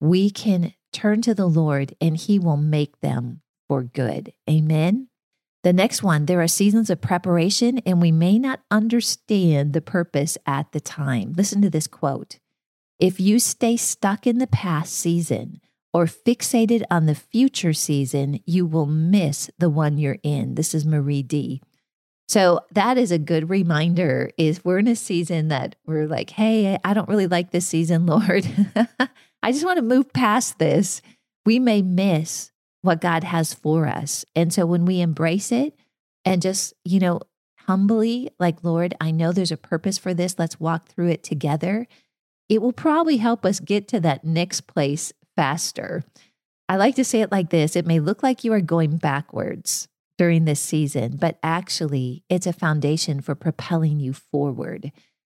we 0.00 0.30
can 0.30 0.72
turn 0.92 1.20
to 1.22 1.34
the 1.34 1.46
Lord 1.46 1.94
and 2.00 2.16
He 2.16 2.38
will 2.38 2.56
make 2.56 3.00
them 3.00 3.42
for 3.68 3.82
good. 3.82 4.32
Amen. 4.48 5.08
The 5.62 5.72
next 5.72 6.02
one, 6.02 6.26
there 6.26 6.42
are 6.42 6.48
seasons 6.48 6.90
of 6.90 7.00
preparation, 7.00 7.78
and 7.86 8.00
we 8.00 8.10
may 8.10 8.38
not 8.38 8.60
understand 8.70 9.72
the 9.72 9.80
purpose 9.80 10.36
at 10.44 10.72
the 10.72 10.80
time. 10.80 11.34
Listen 11.36 11.62
to 11.62 11.70
this 11.70 11.86
quote 11.86 12.38
If 12.98 13.20
you 13.20 13.38
stay 13.38 13.76
stuck 13.76 14.26
in 14.26 14.38
the 14.38 14.48
past 14.48 14.92
season 14.92 15.60
or 15.92 16.06
fixated 16.06 16.82
on 16.90 17.06
the 17.06 17.14
future 17.14 17.72
season, 17.72 18.40
you 18.44 18.66
will 18.66 18.86
miss 18.86 19.50
the 19.58 19.70
one 19.70 19.98
you're 19.98 20.18
in. 20.22 20.56
This 20.56 20.74
is 20.74 20.84
Marie 20.84 21.22
D. 21.22 21.62
So 22.28 22.60
that 22.72 22.96
is 22.96 23.12
a 23.12 23.18
good 23.18 23.50
reminder 23.50 24.30
is 24.38 24.64
we're 24.64 24.78
in 24.78 24.88
a 24.88 24.96
season 24.96 25.48
that 25.48 25.76
we're 25.86 26.06
like, 26.06 26.30
hey, 26.30 26.78
I 26.82 26.94
don't 26.94 27.08
really 27.08 27.26
like 27.26 27.50
this 27.50 27.66
season, 27.66 28.06
Lord. 28.06 28.46
I 29.42 29.52
just 29.52 29.66
want 29.66 29.76
to 29.76 29.82
move 29.82 30.12
past 30.12 30.58
this. 30.58 31.02
We 31.44 31.58
may 31.58 31.82
miss 31.82 32.51
what 32.82 33.00
God 33.00 33.24
has 33.24 33.54
for 33.54 33.86
us. 33.86 34.24
And 34.36 34.52
so 34.52 34.66
when 34.66 34.84
we 34.84 35.00
embrace 35.00 35.50
it 35.50 35.74
and 36.24 36.42
just, 36.42 36.74
you 36.84 37.00
know, 37.00 37.20
humbly, 37.66 38.30
like, 38.38 38.62
Lord, 38.62 38.94
I 39.00 39.10
know 39.10 39.32
there's 39.32 39.52
a 39.52 39.56
purpose 39.56 39.98
for 39.98 40.12
this, 40.12 40.38
let's 40.38 40.60
walk 40.60 40.88
through 40.88 41.08
it 41.08 41.22
together, 41.22 41.86
it 42.48 42.60
will 42.60 42.72
probably 42.72 43.16
help 43.16 43.46
us 43.46 43.60
get 43.60 43.88
to 43.88 44.00
that 44.00 44.24
next 44.24 44.62
place 44.62 45.12
faster. 45.36 46.04
I 46.68 46.76
like 46.76 46.96
to 46.96 47.04
say 47.04 47.20
it 47.20 47.32
like 47.32 47.50
this 47.50 47.76
it 47.76 47.86
may 47.86 48.00
look 48.00 48.22
like 48.22 48.44
you 48.44 48.52
are 48.52 48.60
going 48.60 48.96
backwards 48.96 49.88
during 50.18 50.44
this 50.44 50.60
season, 50.60 51.16
but 51.16 51.38
actually, 51.42 52.24
it's 52.28 52.46
a 52.46 52.52
foundation 52.52 53.20
for 53.20 53.34
propelling 53.34 54.00
you 54.00 54.12
forward. 54.12 54.92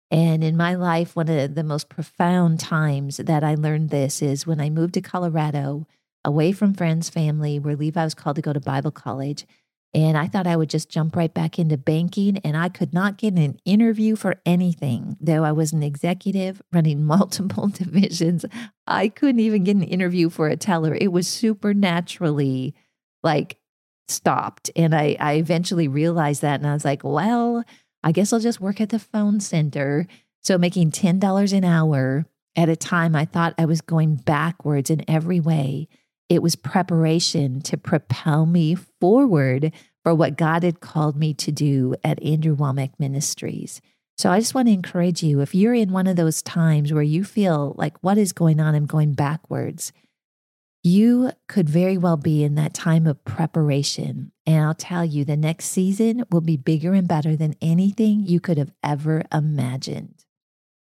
And 0.09 0.43
in 0.43 0.55
my 0.55 0.75
life, 0.75 1.15
one 1.15 1.27
of 1.27 1.55
the 1.55 1.63
most 1.63 1.89
profound 1.89 2.59
times 2.59 3.17
that 3.17 3.43
I 3.43 3.55
learned 3.55 3.89
this 3.89 4.21
is 4.21 4.47
when 4.47 4.61
I 4.61 4.69
moved 4.69 4.93
to 4.93 5.01
Colorado 5.01 5.85
away 6.27 6.51
from 6.51 6.73
friends, 6.73 7.09
family, 7.09 7.57
where 7.57 7.75
Levi 7.75 8.03
was 8.03 8.13
called 8.13 8.35
to 8.35 8.41
go 8.41 8.51
to 8.51 8.59
Bible 8.59 8.91
college. 8.91 9.47
And 9.93 10.17
I 10.17 10.27
thought 10.27 10.45
I 10.45 10.57
would 10.57 10.69
just 10.69 10.89
jump 10.89 11.15
right 11.15 11.33
back 11.33 11.57
into 11.57 11.77
banking, 11.77 12.37
and 12.39 12.57
I 12.57 12.67
could 12.67 12.93
not 12.93 13.17
get 13.17 13.33
an 13.35 13.57
interview 13.63 14.17
for 14.17 14.35
anything. 14.45 15.15
Though 15.21 15.45
I 15.45 15.53
was 15.53 15.71
an 15.71 15.81
executive 15.81 16.61
running 16.73 17.03
multiple 17.05 17.69
divisions, 17.69 18.45
I 18.85 19.07
couldn't 19.07 19.39
even 19.39 19.63
get 19.63 19.77
an 19.77 19.83
interview 19.83 20.29
for 20.29 20.49
a 20.49 20.57
teller. 20.57 20.93
It 20.93 21.13
was 21.13 21.27
supernaturally 21.27 22.75
like 23.23 23.57
stopped. 24.09 24.69
And 24.75 24.93
I, 24.93 25.15
I 25.19 25.35
eventually 25.35 25.87
realized 25.87 26.41
that, 26.41 26.59
and 26.59 26.67
I 26.67 26.73
was 26.73 26.85
like, 26.85 27.03
well, 27.05 27.63
I 28.03 28.11
guess 28.11 28.33
I'll 28.33 28.39
just 28.39 28.61
work 28.61 28.81
at 28.81 28.89
the 28.89 28.99
phone 28.99 29.39
center. 29.39 30.05
So 30.43 30.57
making 30.57 30.91
$10 30.91 31.53
an 31.53 31.63
hour 31.63 32.25
at 32.57 32.69
a 32.69 32.75
time 32.75 33.15
I 33.15 33.23
thought 33.25 33.53
I 33.57 33.65
was 33.65 33.81
going 33.81 34.15
backwards 34.15 34.89
in 34.89 35.05
every 35.07 35.39
way. 35.39 35.87
It 36.29 36.41
was 36.41 36.55
preparation 36.55 37.61
to 37.61 37.77
propel 37.77 38.45
me 38.45 38.75
forward 38.75 39.71
for 40.03 40.13
what 40.13 40.37
God 40.37 40.63
had 40.63 40.79
called 40.79 41.15
me 41.17 41.33
to 41.35 41.51
do 41.51 41.95
at 42.03 42.21
Andrew 42.21 42.55
Wommack 42.55 42.91
Ministries. 42.99 43.81
So 44.17 44.31
I 44.31 44.39
just 44.39 44.55
want 44.55 44.67
to 44.67 44.73
encourage 44.73 45.21
you 45.21 45.41
if 45.41 45.53
you're 45.53 45.75
in 45.75 45.91
one 45.91 46.07
of 46.07 46.15
those 46.15 46.41
times 46.41 46.91
where 46.91 47.03
you 47.03 47.23
feel 47.23 47.75
like, 47.77 48.01
what 48.01 48.17
is 48.17 48.33
going 48.33 48.59
on? 48.59 48.73
I'm 48.73 48.87
going 48.87 49.13
backwards. 49.13 49.93
You 50.83 51.31
could 51.47 51.69
very 51.69 51.97
well 51.97 52.17
be 52.17 52.43
in 52.43 52.55
that 52.55 52.73
time 52.73 53.05
of 53.05 53.23
preparation. 53.25 54.31
And 54.45 54.65
I'll 54.65 54.73
tell 54.73 55.05
you, 55.05 55.23
the 55.23 55.37
next 55.37 55.65
season 55.65 56.23
will 56.31 56.41
be 56.41 56.57
bigger 56.57 56.93
and 56.93 57.07
better 57.07 57.35
than 57.35 57.55
anything 57.61 58.25
you 58.25 58.39
could 58.39 58.57
have 58.57 58.71
ever 58.83 59.23
imagined. 59.33 60.25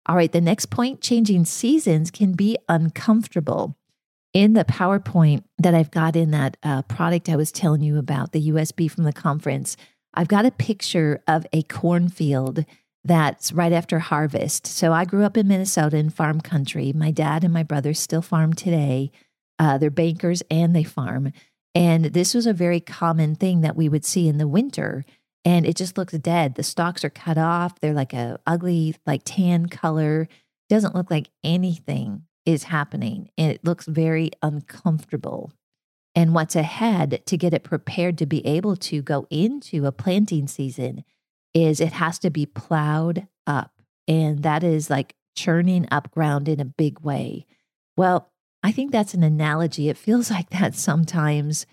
All 0.05 0.15
right, 0.15 0.31
the 0.31 0.41
next 0.41 0.67
point 0.67 1.01
changing 1.01 1.45
seasons 1.45 2.11
can 2.11 2.33
be 2.33 2.57
uncomfortable 2.69 3.75
in 4.35 4.51
the 4.51 4.65
PowerPoint 4.65 5.45
that 5.57 5.73
I've 5.73 5.91
got 5.91 6.17
in 6.17 6.31
that 6.31 6.57
uh, 6.61 6.81
product 6.81 7.29
I 7.29 7.37
was 7.37 7.53
telling 7.53 7.81
you 7.81 7.97
about, 7.97 8.33
the 8.33 8.49
USB 8.49 8.91
from 8.91 9.05
the 9.05 9.13
conference, 9.13 9.77
I've 10.13 10.27
got 10.27 10.45
a 10.45 10.51
picture 10.51 11.23
of 11.25 11.47
a 11.53 11.63
cornfield 11.63 12.65
that's 13.05 13.53
right 13.53 13.71
after 13.71 13.99
harvest. 13.99 14.67
So 14.67 14.91
I 14.91 15.05
grew 15.05 15.23
up 15.23 15.37
in 15.37 15.47
Minnesota 15.47 15.95
in 15.95 16.09
farm 16.09 16.41
country. 16.41 16.91
My 16.91 17.11
dad 17.11 17.45
and 17.45 17.53
my 17.53 17.63
brother 17.63 17.93
still 17.93 18.21
farm 18.21 18.51
today. 18.51 19.09
Uh, 19.57 19.77
they're 19.77 19.89
bankers 19.89 20.43
and 20.51 20.75
they 20.75 20.83
farm. 20.83 21.31
And 21.73 22.05
this 22.05 22.33
was 22.33 22.45
a 22.45 22.51
very 22.51 22.81
common 22.81 23.35
thing 23.35 23.61
that 23.61 23.77
we 23.77 23.87
would 23.87 24.03
see 24.03 24.27
in 24.27 24.37
the 24.37 24.49
winter. 24.49 25.05
And 25.45 25.65
it 25.65 25.77
just 25.77 25.97
looks 25.97 26.13
dead. 26.13 26.55
The 26.55 26.63
stalks 26.63 27.05
are 27.05 27.09
cut 27.09 27.37
off. 27.37 27.79
They're 27.79 27.93
like 27.93 28.13
a 28.13 28.37
ugly, 28.45 28.95
like 29.05 29.21
tan 29.23 29.67
color. 29.67 30.27
Doesn't 30.67 30.95
look 30.95 31.09
like 31.09 31.29
anything 31.41 32.23
is 32.45 32.63
happening 32.65 33.29
and 33.37 33.51
it 33.51 33.63
looks 33.63 33.85
very 33.85 34.31
uncomfortable. 34.41 35.51
And 36.13 36.33
what's 36.33 36.55
ahead 36.55 37.21
to 37.25 37.37
get 37.37 37.53
it 37.53 37.63
prepared 37.63 38.17
to 38.19 38.25
be 38.25 38.45
able 38.45 38.75
to 38.77 39.01
go 39.01 39.27
into 39.29 39.85
a 39.85 39.91
planting 39.91 40.47
season 40.47 41.03
is 41.53 41.79
it 41.79 41.93
has 41.93 42.19
to 42.19 42.29
be 42.29 42.45
plowed 42.45 43.27
up. 43.45 43.71
And 44.07 44.43
that 44.43 44.63
is 44.63 44.89
like 44.89 45.15
churning 45.35 45.87
up 45.91 46.11
ground 46.11 46.47
in 46.47 46.59
a 46.59 46.65
big 46.65 47.01
way. 47.01 47.45
Well, 47.97 48.31
I 48.63 48.71
think 48.71 48.91
that's 48.91 49.13
an 49.13 49.23
analogy. 49.23 49.89
It 49.89 49.97
feels 49.97 50.31
like 50.31 50.49
that 50.51 50.75
sometimes 50.75 51.65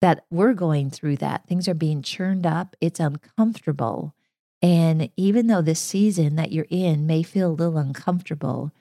that 0.00 0.24
we're 0.30 0.54
going 0.54 0.90
through 0.90 1.16
that. 1.16 1.46
Things 1.46 1.68
are 1.68 1.74
being 1.74 2.02
churned 2.02 2.46
up, 2.46 2.76
it's 2.80 3.00
uncomfortable. 3.00 4.14
And 4.60 5.10
even 5.16 5.46
though 5.46 5.62
this 5.62 5.80
season 5.80 6.36
that 6.36 6.52
you're 6.52 6.66
in 6.70 7.06
may 7.06 7.22
feel 7.22 7.50
a 7.50 7.52
little 7.52 7.76
uncomfortable, 7.76 8.72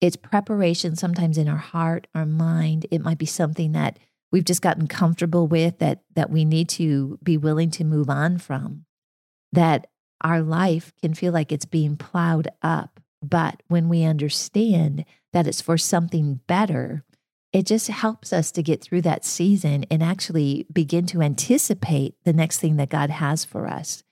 it's 0.00 0.16
preparation 0.16 0.96
sometimes 0.96 1.38
in 1.38 1.48
our 1.48 1.56
heart, 1.56 2.06
our 2.14 2.26
mind. 2.26 2.86
It 2.90 3.00
might 3.00 3.18
be 3.18 3.26
something 3.26 3.72
that 3.72 3.98
we've 4.30 4.44
just 4.44 4.62
gotten 4.62 4.86
comfortable 4.86 5.46
with 5.46 5.78
that 5.78 6.02
that 6.14 6.30
we 6.30 6.44
need 6.44 6.68
to 6.70 7.18
be 7.22 7.36
willing 7.36 7.70
to 7.72 7.84
move 7.84 8.08
on 8.08 8.38
from. 8.38 8.84
That 9.52 9.88
our 10.20 10.40
life 10.40 10.92
can 11.00 11.14
feel 11.14 11.32
like 11.32 11.52
it's 11.52 11.64
being 11.64 11.96
plowed 11.96 12.48
up, 12.62 13.00
but 13.22 13.62
when 13.68 13.88
we 13.88 14.04
understand 14.04 15.04
that 15.32 15.46
it's 15.46 15.60
for 15.60 15.78
something 15.78 16.40
better, 16.46 17.04
it 17.52 17.66
just 17.66 17.88
helps 17.88 18.32
us 18.32 18.50
to 18.52 18.62
get 18.62 18.82
through 18.82 19.02
that 19.02 19.24
season 19.24 19.84
and 19.90 20.02
actually 20.02 20.66
begin 20.72 21.06
to 21.06 21.22
anticipate 21.22 22.14
the 22.24 22.32
next 22.32 22.58
thing 22.58 22.76
that 22.76 22.90
God 22.90 23.10
has 23.10 23.44
for 23.44 23.66
us. 23.66 24.02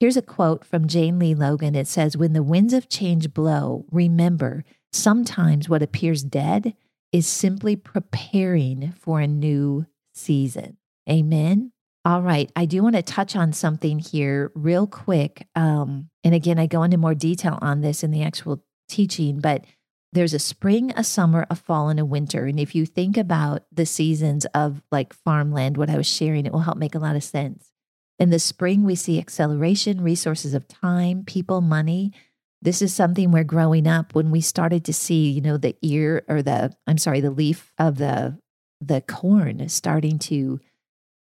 Here's 0.00 0.16
a 0.16 0.22
quote 0.22 0.64
from 0.64 0.86
Jane 0.86 1.18
Lee 1.18 1.34
Logan. 1.34 1.74
It 1.74 1.88
says, 1.88 2.16
When 2.16 2.34
the 2.34 2.42
winds 2.42 2.72
of 2.72 2.88
change 2.88 3.32
blow, 3.32 3.84
remember 3.90 4.64
Sometimes 4.92 5.68
what 5.68 5.82
appears 5.82 6.22
dead 6.22 6.74
is 7.12 7.26
simply 7.26 7.76
preparing 7.76 8.92
for 8.92 9.20
a 9.20 9.26
new 9.26 9.86
season. 10.14 10.76
Amen. 11.08 11.72
All 12.04 12.22
right. 12.22 12.50
I 12.56 12.64
do 12.64 12.82
want 12.82 12.96
to 12.96 13.02
touch 13.02 13.36
on 13.36 13.52
something 13.52 13.98
here 13.98 14.52
real 14.54 14.86
quick. 14.86 15.46
Um, 15.54 16.08
and 16.24 16.34
again, 16.34 16.58
I 16.58 16.66
go 16.66 16.82
into 16.82 16.96
more 16.96 17.14
detail 17.14 17.58
on 17.60 17.80
this 17.80 18.02
in 18.02 18.10
the 18.10 18.22
actual 18.22 18.62
teaching, 18.88 19.40
but 19.40 19.64
there's 20.12 20.32
a 20.32 20.38
spring, 20.38 20.92
a 20.96 21.04
summer, 21.04 21.46
a 21.50 21.54
fall, 21.54 21.90
and 21.90 22.00
a 22.00 22.04
winter. 22.04 22.46
And 22.46 22.58
if 22.58 22.74
you 22.74 22.86
think 22.86 23.16
about 23.16 23.64
the 23.70 23.84
seasons 23.84 24.46
of 24.54 24.82
like 24.90 25.12
farmland, 25.12 25.76
what 25.76 25.90
I 25.90 25.96
was 25.96 26.06
sharing, 26.06 26.46
it 26.46 26.52
will 26.52 26.60
help 26.60 26.78
make 26.78 26.94
a 26.94 26.98
lot 26.98 27.16
of 27.16 27.24
sense. 27.24 27.70
In 28.18 28.30
the 28.30 28.38
spring, 28.38 28.84
we 28.84 28.94
see 28.94 29.18
acceleration, 29.18 30.00
resources 30.00 30.54
of 30.54 30.66
time, 30.66 31.24
people, 31.24 31.60
money. 31.60 32.12
This 32.60 32.82
is 32.82 32.92
something 32.92 33.30
where 33.30 33.44
growing 33.44 33.86
up, 33.86 34.14
when 34.14 34.30
we 34.30 34.40
started 34.40 34.84
to 34.86 34.92
see, 34.92 35.30
you 35.30 35.40
know, 35.40 35.56
the 35.56 35.76
ear 35.82 36.24
or 36.28 36.42
the, 36.42 36.74
I'm 36.86 36.98
sorry, 36.98 37.20
the 37.20 37.30
leaf 37.30 37.72
of 37.78 37.98
the 37.98 38.38
the 38.80 39.00
corn 39.00 39.68
starting 39.68 40.18
to 40.20 40.60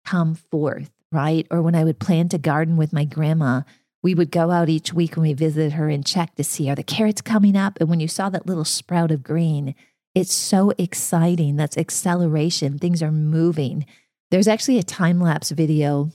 come 0.04 0.34
forth, 0.34 0.90
right? 1.10 1.46
Or 1.50 1.62
when 1.62 1.74
I 1.74 1.84
would 1.84 1.98
plant 1.98 2.34
a 2.34 2.38
garden 2.38 2.76
with 2.76 2.92
my 2.92 3.04
grandma, 3.04 3.62
we 4.02 4.14
would 4.14 4.30
go 4.30 4.50
out 4.50 4.68
each 4.68 4.92
week 4.92 5.16
when 5.16 5.22
we 5.22 5.32
visited 5.32 5.72
her 5.72 5.88
and 5.88 6.04
check 6.04 6.34
to 6.34 6.44
see 6.44 6.68
are 6.70 6.74
the 6.74 6.82
carrots 6.82 7.22
coming 7.22 7.56
up? 7.56 7.78
And 7.80 7.88
when 7.88 8.00
you 8.00 8.08
saw 8.08 8.28
that 8.28 8.46
little 8.46 8.64
sprout 8.64 9.10
of 9.10 9.22
green, 9.22 9.74
it's 10.14 10.34
so 10.34 10.72
exciting. 10.78 11.56
That's 11.56 11.76
acceleration. 11.76 12.78
Things 12.78 13.02
are 13.02 13.12
moving. 13.12 13.86
There's 14.30 14.48
actually 14.48 14.78
a 14.78 14.82
time 14.82 15.20
lapse 15.20 15.50
video 15.50 16.10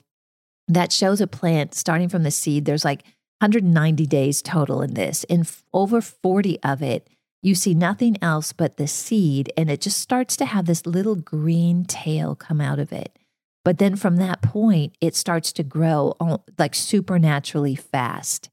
that 0.67 0.91
shows 0.91 1.21
a 1.21 1.27
plant 1.27 1.73
starting 1.75 2.07
from 2.07 2.23
the 2.23 2.31
seed. 2.31 2.65
There's 2.65 2.85
like 2.85 3.03
190 3.41 4.05
days 4.05 4.41
total 4.41 4.81
in 4.81 4.93
this. 4.93 5.23
In 5.23 5.45
over 5.73 5.99
40 5.99 6.61
of 6.63 6.83
it, 6.83 7.07
you 7.41 7.55
see 7.55 7.73
nothing 7.73 8.17
else 8.21 8.53
but 8.53 8.77
the 8.77 8.87
seed, 8.87 9.51
and 9.57 9.69
it 9.69 9.81
just 9.81 9.99
starts 9.99 10.37
to 10.37 10.45
have 10.45 10.67
this 10.67 10.85
little 10.85 11.15
green 11.15 11.83
tail 11.83 12.35
come 12.35 12.61
out 12.61 12.77
of 12.77 12.93
it. 12.93 13.17
But 13.65 13.79
then 13.79 13.95
from 13.95 14.17
that 14.17 14.43
point, 14.43 14.95
it 15.01 15.15
starts 15.15 15.51
to 15.53 15.63
grow 15.63 16.15
like 16.59 16.75
supernaturally 16.75 17.75
fast. 17.75 18.49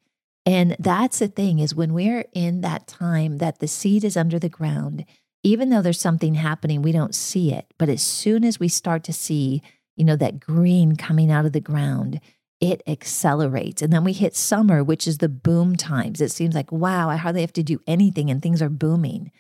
And 0.47 0.75
that's 0.79 1.19
the 1.19 1.29
thing 1.29 1.59
is 1.59 1.75
when 1.75 1.93
we're 1.93 2.25
in 2.33 2.63
that 2.63 2.87
time 2.87 3.39
that 3.39 3.59
the 3.59 3.69
seed 3.69 4.05
is 4.05 4.17
under 4.17 4.39
the 4.39 4.49
ground, 4.49 5.05
even 5.43 5.69
though 5.69 5.83
there's 5.83 6.01
something 6.01 6.35
happening, 6.35 6.81
we 6.81 6.93
don't 6.93 7.15
see 7.15 7.53
it. 7.53 7.67
But 7.77 7.91
as 7.91 8.03
soon 8.03 8.45
as 8.45 8.59
we 8.59 8.69
start 8.69 9.05
to 9.05 9.13
see, 9.13 9.63
you 9.97 10.05
know, 10.05 10.17
that 10.17 10.41
green 10.41 10.97
coming 10.97 11.31
out 11.31 11.45
of 11.45 11.53
the 11.53 11.61
ground, 11.61 12.21
it 12.61 12.83
accelerates. 12.87 13.83
And 13.83 13.93
then 13.93 14.05
we 14.05 14.13
hit 14.13 14.35
summer, 14.35 14.83
which 14.83 15.07
is 15.07 15.19
the 15.19 15.29
boom 15.29 15.77
times. 15.77 16.21
It 16.21 16.31
seems 16.31 16.55
like, 16.55 16.73
wow, 16.73 17.09
I 17.09 17.17
hardly 17.17 17.43
have 17.43 17.53
to 17.55 17.63
do 17.63 17.81
anything 17.87 18.31
and 18.31 18.43
things 18.43 18.61
are 18.61 18.69
booming. 18.69 19.31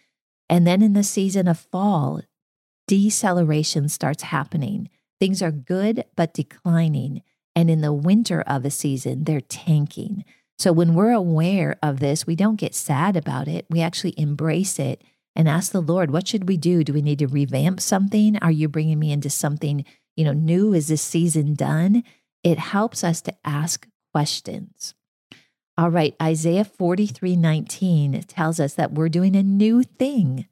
And 0.48 0.66
then 0.66 0.82
in 0.82 0.92
the 0.92 1.02
season 1.02 1.48
of 1.48 1.58
fall, 1.58 2.22
deceleration 2.86 3.88
starts 3.88 4.24
happening. 4.24 4.88
Things 5.20 5.42
are 5.42 5.50
good, 5.50 6.04
but 6.16 6.32
declining. 6.32 7.22
And 7.56 7.68
in 7.68 7.80
the 7.80 7.92
winter 7.92 8.42
of 8.42 8.64
a 8.64 8.70
season, 8.70 9.24
they're 9.24 9.40
tanking. 9.40 10.24
So 10.58 10.72
when 10.72 10.94
we're 10.94 11.12
aware 11.12 11.76
of 11.82 12.00
this, 12.00 12.26
we 12.26 12.36
don't 12.36 12.56
get 12.56 12.74
sad 12.74 13.16
about 13.16 13.48
it. 13.48 13.66
We 13.68 13.80
actually 13.80 14.14
embrace 14.16 14.78
it 14.78 15.02
and 15.36 15.48
ask 15.48 15.72
the 15.72 15.82
Lord, 15.82 16.10
what 16.10 16.26
should 16.26 16.48
we 16.48 16.56
do? 16.56 16.82
Do 16.82 16.92
we 16.92 17.02
need 17.02 17.18
to 17.18 17.26
revamp 17.26 17.80
something? 17.80 18.38
Are 18.38 18.50
you 18.50 18.68
bringing 18.68 18.98
me 18.98 19.12
into 19.12 19.30
something, 19.30 19.84
you 20.16 20.24
know, 20.24 20.32
new? 20.32 20.72
Is 20.72 20.88
this 20.88 21.02
season 21.02 21.54
done? 21.54 22.02
It 22.48 22.58
helps 22.58 23.04
us 23.04 23.20
to 23.20 23.34
ask 23.44 23.86
questions. 24.10 24.94
All 25.76 25.90
right, 25.90 26.16
Isaiah 26.20 26.64
43 26.64 27.36
19 27.36 28.22
tells 28.22 28.58
us 28.58 28.72
that 28.72 28.92
we're 28.92 29.10
doing 29.10 29.36
a 29.36 29.42
new 29.42 29.82
thing. 29.82 30.46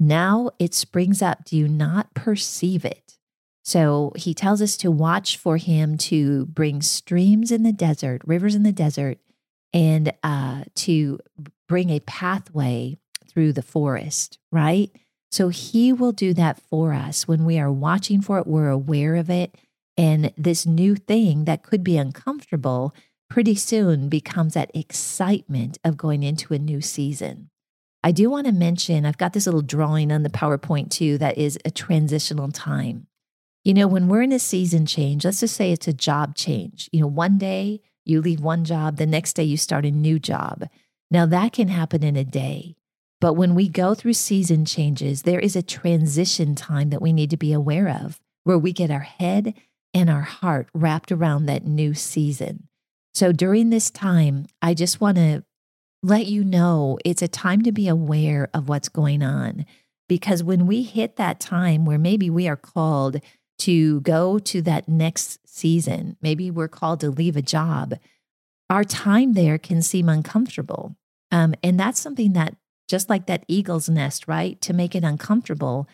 Now 0.00 0.50
it 0.58 0.74
springs 0.74 1.22
up. 1.22 1.44
Do 1.44 1.56
you 1.56 1.68
not 1.68 2.12
perceive 2.14 2.84
it? 2.84 3.16
So 3.62 4.12
he 4.16 4.34
tells 4.34 4.60
us 4.60 4.76
to 4.78 4.90
watch 4.90 5.36
for 5.36 5.56
him 5.56 5.96
to 5.98 6.46
bring 6.46 6.82
streams 6.82 7.52
in 7.52 7.62
the 7.62 7.72
desert, 7.72 8.22
rivers 8.26 8.56
in 8.56 8.64
the 8.64 8.72
desert, 8.72 9.18
and 9.72 10.12
uh, 10.24 10.64
to 10.74 11.20
bring 11.68 11.90
a 11.90 12.00
pathway 12.00 12.98
through 13.28 13.52
the 13.52 13.62
forest, 13.62 14.38
right? 14.50 14.90
So 15.30 15.48
he 15.48 15.92
will 15.92 16.12
do 16.12 16.34
that 16.34 16.60
for 16.60 16.92
us 16.92 17.28
when 17.28 17.44
we 17.44 17.60
are 17.60 17.70
watching 17.70 18.20
for 18.20 18.38
it, 18.38 18.48
we're 18.48 18.68
aware 18.68 19.14
of 19.14 19.30
it, 19.30 19.54
and 19.96 20.32
this 20.36 20.66
new 20.66 20.94
thing 20.94 21.44
that 21.44 21.62
could 21.62 21.82
be 21.82 21.96
uncomfortable 21.96 22.94
pretty 23.28 23.54
soon 23.54 24.08
becomes 24.08 24.54
that 24.54 24.70
excitement 24.74 25.78
of 25.84 25.96
going 25.96 26.22
into 26.22 26.54
a 26.54 26.58
new 26.58 26.80
season. 26.80 27.50
I 28.02 28.12
do 28.12 28.30
want 28.30 28.46
to 28.46 28.52
mention, 28.52 29.04
I've 29.04 29.18
got 29.18 29.32
this 29.32 29.46
little 29.46 29.62
drawing 29.62 30.12
on 30.12 30.22
the 30.22 30.30
PowerPoint 30.30 30.90
too 30.90 31.18
that 31.18 31.36
is 31.38 31.58
a 31.64 31.70
transitional 31.70 32.52
time. 32.52 33.08
You 33.64 33.74
know, 33.74 33.88
when 33.88 34.06
we're 34.06 34.22
in 34.22 34.30
a 34.30 34.38
season 34.38 34.86
change, 34.86 35.24
let's 35.24 35.40
just 35.40 35.56
say 35.56 35.72
it's 35.72 35.88
a 35.88 35.92
job 35.92 36.36
change. 36.36 36.88
You 36.92 37.00
know, 37.00 37.08
one 37.08 37.36
day 37.36 37.80
you 38.04 38.20
leave 38.20 38.40
one 38.40 38.64
job, 38.64 38.96
the 38.96 39.06
next 39.06 39.32
day 39.32 39.42
you 39.42 39.56
start 39.56 39.84
a 39.84 39.90
new 39.90 40.20
job. 40.20 40.68
Now, 41.10 41.26
that 41.26 41.52
can 41.52 41.66
happen 41.66 42.04
in 42.04 42.16
a 42.16 42.22
day. 42.22 42.76
But 43.20 43.32
when 43.32 43.54
we 43.56 43.68
go 43.68 43.94
through 43.94 44.12
season 44.12 44.66
changes, 44.66 45.22
there 45.22 45.40
is 45.40 45.56
a 45.56 45.62
transition 45.62 46.54
time 46.54 46.90
that 46.90 47.02
we 47.02 47.12
need 47.12 47.30
to 47.30 47.36
be 47.36 47.52
aware 47.52 47.88
of 47.88 48.20
where 48.44 48.58
we 48.58 48.72
get 48.72 48.90
our 48.90 49.00
head 49.00 49.54
and 49.94 50.10
our 50.10 50.22
heart 50.22 50.68
wrapped 50.74 51.10
around 51.10 51.46
that 51.46 51.66
new 51.66 51.94
season. 51.94 52.68
So 53.14 53.32
during 53.32 53.70
this 53.70 53.90
time, 53.90 54.46
I 54.60 54.74
just 54.74 55.00
want 55.00 55.16
to 55.16 55.42
let 56.02 56.26
you 56.26 56.44
know 56.44 56.98
it's 57.04 57.22
a 57.22 57.28
time 57.28 57.62
to 57.62 57.72
be 57.72 57.88
aware 57.88 58.48
of 58.52 58.68
what's 58.68 58.88
going 58.88 59.22
on. 59.22 59.64
Because 60.08 60.42
when 60.42 60.66
we 60.66 60.82
hit 60.82 61.16
that 61.16 61.40
time 61.40 61.84
where 61.84 61.98
maybe 61.98 62.30
we 62.30 62.46
are 62.46 62.56
called 62.56 63.20
to 63.60 64.00
go 64.02 64.38
to 64.38 64.62
that 64.62 64.86
next 64.86 65.48
season, 65.48 66.16
maybe 66.20 66.50
we're 66.50 66.68
called 66.68 67.00
to 67.00 67.10
leave 67.10 67.36
a 67.36 67.42
job, 67.42 67.94
our 68.68 68.84
time 68.84 69.32
there 69.32 69.58
can 69.58 69.82
seem 69.82 70.08
uncomfortable. 70.08 70.94
Um, 71.32 71.54
and 71.62 71.80
that's 71.80 72.00
something 72.00 72.34
that, 72.34 72.54
just 72.88 73.08
like 73.10 73.26
that 73.26 73.44
eagle's 73.48 73.88
nest, 73.88 74.28
right? 74.28 74.60
To 74.60 74.72
make 74.72 74.94
it 74.94 75.02
uncomfortable, 75.02 75.88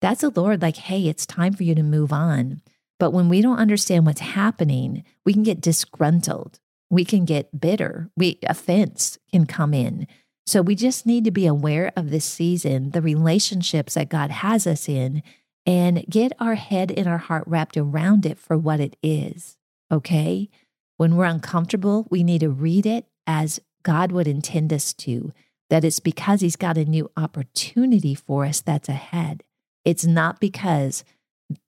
that's 0.00 0.22
a 0.22 0.30
Lord 0.30 0.62
like, 0.62 0.76
hey, 0.76 1.08
it's 1.08 1.26
time 1.26 1.52
for 1.52 1.64
you 1.64 1.74
to 1.74 1.82
move 1.82 2.12
on. 2.12 2.62
But 2.98 3.12
when 3.12 3.28
we 3.28 3.40
don't 3.40 3.58
understand 3.58 4.06
what's 4.06 4.20
happening, 4.20 5.04
we 5.24 5.32
can 5.32 5.42
get 5.42 5.60
disgruntled. 5.60 6.58
We 6.90 7.04
can 7.04 7.24
get 7.24 7.60
bitter. 7.60 8.10
We 8.16 8.38
offense 8.42 9.18
can 9.30 9.46
come 9.46 9.74
in. 9.74 10.06
So 10.46 10.62
we 10.62 10.74
just 10.74 11.04
need 11.04 11.24
to 11.24 11.30
be 11.30 11.46
aware 11.46 11.92
of 11.94 12.10
this 12.10 12.24
season, 12.24 12.92
the 12.92 13.02
relationships 13.02 13.94
that 13.94 14.08
God 14.08 14.30
has 14.30 14.66
us 14.66 14.88
in, 14.88 15.22
and 15.66 16.06
get 16.08 16.32
our 16.40 16.54
head 16.54 16.90
and 16.90 17.06
our 17.06 17.18
heart 17.18 17.44
wrapped 17.46 17.76
around 17.76 18.24
it 18.24 18.38
for 18.38 18.56
what 18.56 18.80
it 18.80 18.96
is. 19.02 19.58
Okay? 19.92 20.48
When 20.96 21.16
we're 21.16 21.26
uncomfortable, 21.26 22.06
we 22.10 22.24
need 22.24 22.40
to 22.40 22.48
read 22.48 22.86
it 22.86 23.04
as 23.26 23.60
God 23.82 24.10
would 24.10 24.26
intend 24.26 24.72
us 24.72 24.94
to, 24.94 25.32
that 25.68 25.84
it's 25.84 26.00
because 26.00 26.40
He's 26.40 26.56
got 26.56 26.78
a 26.78 26.86
new 26.86 27.10
opportunity 27.16 28.14
for 28.14 28.46
us 28.46 28.62
that's 28.62 28.88
ahead. 28.88 29.44
It's 29.84 30.06
not 30.06 30.40
because 30.40 31.04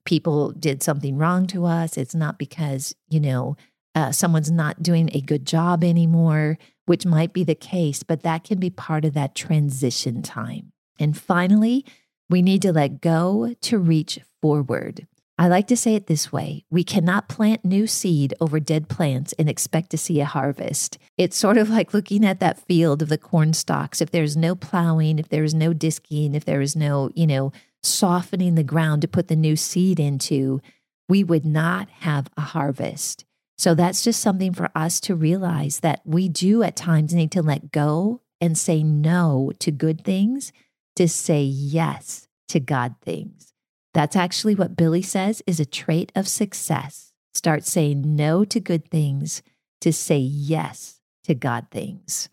people 0.05 0.51
did 0.51 0.83
something 0.83 1.17
wrong 1.17 1.47
to 1.47 1.65
us. 1.65 1.97
It's 1.97 2.15
not 2.15 2.37
because, 2.37 2.95
you 3.09 3.19
know, 3.19 3.57
uh, 3.95 4.11
someone's 4.11 4.51
not 4.51 4.81
doing 4.81 5.09
a 5.13 5.21
good 5.21 5.45
job 5.45 5.83
anymore, 5.83 6.57
which 6.85 7.05
might 7.05 7.33
be 7.33 7.43
the 7.43 7.55
case, 7.55 8.03
but 8.03 8.23
that 8.23 8.43
can 8.43 8.59
be 8.59 8.69
part 8.69 9.05
of 9.05 9.13
that 9.13 9.35
transition 9.35 10.21
time. 10.21 10.71
And 10.99 11.17
finally, 11.17 11.85
we 12.29 12.41
need 12.41 12.61
to 12.61 12.71
let 12.71 13.01
go 13.01 13.53
to 13.61 13.77
reach 13.77 14.19
forward. 14.41 15.07
I 15.37 15.47
like 15.47 15.67
to 15.67 15.77
say 15.77 15.95
it 15.95 16.05
this 16.05 16.31
way 16.31 16.65
we 16.69 16.83
cannot 16.83 17.27
plant 17.27 17.65
new 17.65 17.87
seed 17.87 18.35
over 18.39 18.59
dead 18.59 18.87
plants 18.87 19.33
and 19.39 19.49
expect 19.49 19.89
to 19.89 19.97
see 19.97 20.19
a 20.19 20.25
harvest. 20.25 20.99
It's 21.17 21.35
sort 21.35 21.57
of 21.57 21.67
like 21.69 21.95
looking 21.95 22.23
at 22.23 22.39
that 22.41 22.59
field 22.59 23.01
of 23.01 23.09
the 23.09 23.17
corn 23.17 23.53
stalks. 23.53 24.01
If 24.01 24.11
there's 24.11 24.37
no 24.37 24.53
plowing, 24.53 25.17
if 25.17 25.29
there 25.29 25.43
is 25.43 25.55
no 25.55 25.73
disking, 25.73 26.35
if 26.35 26.45
there 26.45 26.61
is 26.61 26.75
no, 26.75 27.09
you 27.15 27.25
know, 27.25 27.51
softening 27.83 28.55
the 28.55 28.63
ground 28.63 29.01
to 29.01 29.07
put 29.07 29.27
the 29.27 29.35
new 29.35 29.55
seed 29.55 29.99
into, 29.99 30.61
we 31.09 31.23
would 31.23 31.45
not 31.45 31.89
have 31.99 32.27
a 32.37 32.41
harvest. 32.41 33.25
So 33.57 33.75
that's 33.75 34.03
just 34.03 34.21
something 34.21 34.53
for 34.53 34.69
us 34.73 34.99
to 35.01 35.15
realize 35.15 35.81
that 35.81 36.01
we 36.05 36.29
do 36.29 36.63
at 36.63 36.75
times 36.75 37.13
need 37.13 37.31
to 37.33 37.41
let 37.41 37.71
go 37.71 38.21
and 38.39 38.57
say 38.57 38.81
no 38.81 39.51
to 39.59 39.71
good 39.71 40.03
things 40.03 40.51
to 40.95 41.07
say 41.07 41.43
yes 41.43 42.27
to 42.49 42.59
God 42.59 42.95
things. 43.01 43.53
That's 43.93 44.15
actually 44.15 44.55
what 44.55 44.75
Billy 44.75 45.01
says 45.01 45.43
is 45.45 45.59
a 45.59 45.65
trait 45.65 46.11
of 46.15 46.27
success. 46.27 47.13
Start 47.33 47.65
saying 47.65 48.15
no 48.15 48.43
to 48.45 48.59
good 48.59 48.89
things 48.89 49.43
to 49.81 49.93
say 49.93 50.17
yes 50.17 51.01
to 51.25 51.35
God 51.35 51.67
things. 51.71 52.29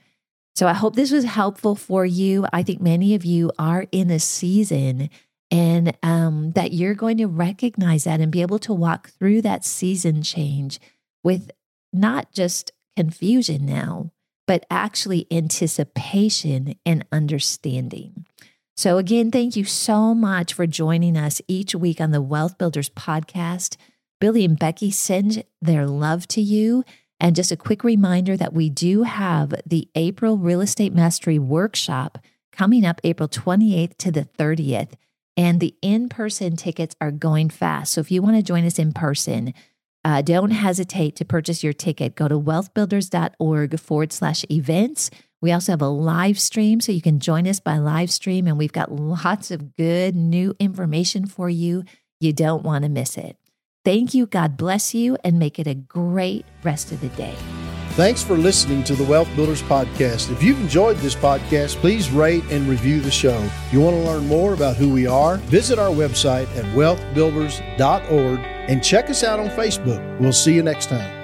So 0.57 0.67
I 0.67 0.73
hope 0.73 0.97
this 0.97 1.13
was 1.13 1.25
helpful 1.25 1.75
for 1.75 2.05
you. 2.05 2.47
I 2.53 2.63
think 2.63 2.81
many 2.81 3.15
of 3.15 3.25
you 3.25 3.53
are 3.59 3.87
in 3.93 4.11
a 4.11 4.19
season 4.19 5.09
and 5.51 5.97
um, 6.03 6.53
that 6.53 6.73
you're 6.73 6.95
going 6.95 7.17
to 7.19 7.27
recognize 7.27 8.05
that 8.05 8.21
and 8.21 8.31
be 8.33 8.43
able 8.43 8.59
to 8.61 8.75
walk 8.75 9.11
through 9.11 9.43
that 9.43 9.65
season 9.65 10.23
change 10.23 10.79
with 11.25 11.51
not 11.93 12.33
just 12.33 12.73
confusion 12.97 13.65
now, 13.65 14.11
but 14.47 14.67
actually 14.71 15.27
anticipation 15.31 16.75
and 16.85 17.05
understanding. 17.13 18.27
So, 18.77 18.99
again, 18.99 19.31
thank 19.31 19.57
you 19.57 19.65
so 19.65 20.15
much 20.15 20.55
for 20.55 20.67
joining 20.67 21.17
us 21.17 21.41
each 21.49 21.75
week 21.75 22.01
on 22.01 22.13
the 22.13 22.23
Wealth 22.23 22.59
Builders 22.59 22.91
podcast. 22.91 23.77
Billy 24.21 24.45
and 24.45 24.59
Becky 24.59 24.91
send 24.91 25.45
their 25.61 25.87
love 25.87 26.29
to 26.29 26.41
you. 26.41 26.85
And 27.21 27.35
just 27.35 27.51
a 27.51 27.57
quick 27.57 27.83
reminder 27.83 28.37
that 28.37 28.53
we 28.53 28.71
do 28.71 29.03
have 29.03 29.53
the 29.67 29.89
April 29.95 30.39
Real 30.39 30.61
Estate 30.61 30.95
Mastery 30.95 31.39
Workshop 31.39 32.19
coming 32.53 32.87
up 32.87 33.01
April 33.03 33.29
28th 33.29 33.97
to 33.99 34.13
the 34.13 34.29
30th. 34.39 34.93
And 35.38 35.61
the 35.61 35.74
in 35.81 36.09
person 36.09 36.57
tickets 36.57 36.96
are 37.01 37.12
going 37.12 37.48
fast. 37.48 37.92
So 37.92 38.01
if 38.01 38.11
you 38.11 38.20
want 38.20 38.37
to 38.37 38.42
join 38.42 38.66
us 38.66 38.79
in 38.79 38.92
person, 38.92 39.55
uh, 40.05 40.20
don't 40.20 40.51
hesitate 40.51 41.14
to 41.16 41.24
purchase 41.24 41.62
your 41.62 41.72
ticket. 41.72 42.16
Go 42.16 42.27
to 42.27 42.38
wealthbuilders.org 42.38 43.79
forward 43.79 44.12
slash 44.12 44.44
events. 44.51 45.11
We 45.40 45.53
also 45.53 45.72
have 45.72 45.83
a 45.83 45.88
live 45.88 46.40
stream, 46.40 46.81
so 46.81 46.90
you 46.90 47.01
can 47.01 47.20
join 47.20 47.46
us 47.46 47.61
by 47.61 47.79
live 47.79 48.11
stream. 48.11 48.48
And 48.48 48.59
we've 48.59 48.72
got 48.72 48.90
lots 48.90 49.53
of 49.53 49.77
good 49.77 50.16
new 50.16 50.55
information 50.59 51.24
for 51.27 51.48
you. 51.48 51.85
You 52.18 52.33
don't 52.33 52.64
want 52.64 52.83
to 52.83 52.88
miss 52.88 53.16
it. 53.16 53.37
Thank 53.85 54.14
you. 54.14 54.27
God 54.27 54.57
bless 54.57 54.92
you 54.92 55.16
and 55.22 55.38
make 55.38 55.61
it 55.61 55.68
a 55.68 55.74
great 55.74 56.44
rest 56.64 56.90
of 56.90 57.01
the 57.01 57.09
day. 57.11 57.37
Thanks 57.99 58.23
for 58.23 58.37
listening 58.37 58.85
to 58.85 58.95
the 58.95 59.03
Wealth 59.03 59.29
Builders 59.35 59.61
Podcast. 59.61 60.31
If 60.31 60.41
you've 60.41 60.61
enjoyed 60.61 60.99
this 60.99 61.17
podcast, 61.17 61.75
please 61.79 62.13
rate 62.13 62.45
and 62.49 62.69
review 62.69 63.01
the 63.01 63.11
show. 63.11 63.51
You 63.73 63.81
want 63.81 63.97
to 63.97 64.03
learn 64.05 64.29
more 64.29 64.55
about 64.55 64.77
who 64.77 64.89
we 64.89 65.09
are, 65.09 65.39
visit 65.39 65.81
our 65.81 65.91
website 65.91 66.47
at 66.57 66.65
wealthbuilders.org 66.77 68.39
and 68.39 68.85
check 68.85 69.11
us 69.11 69.25
out 69.25 69.41
on 69.41 69.49
Facebook. 69.49 70.21
We'll 70.21 70.33
see 70.33 70.55
you 70.55 70.63
next 70.63 70.89
time. 70.91 71.17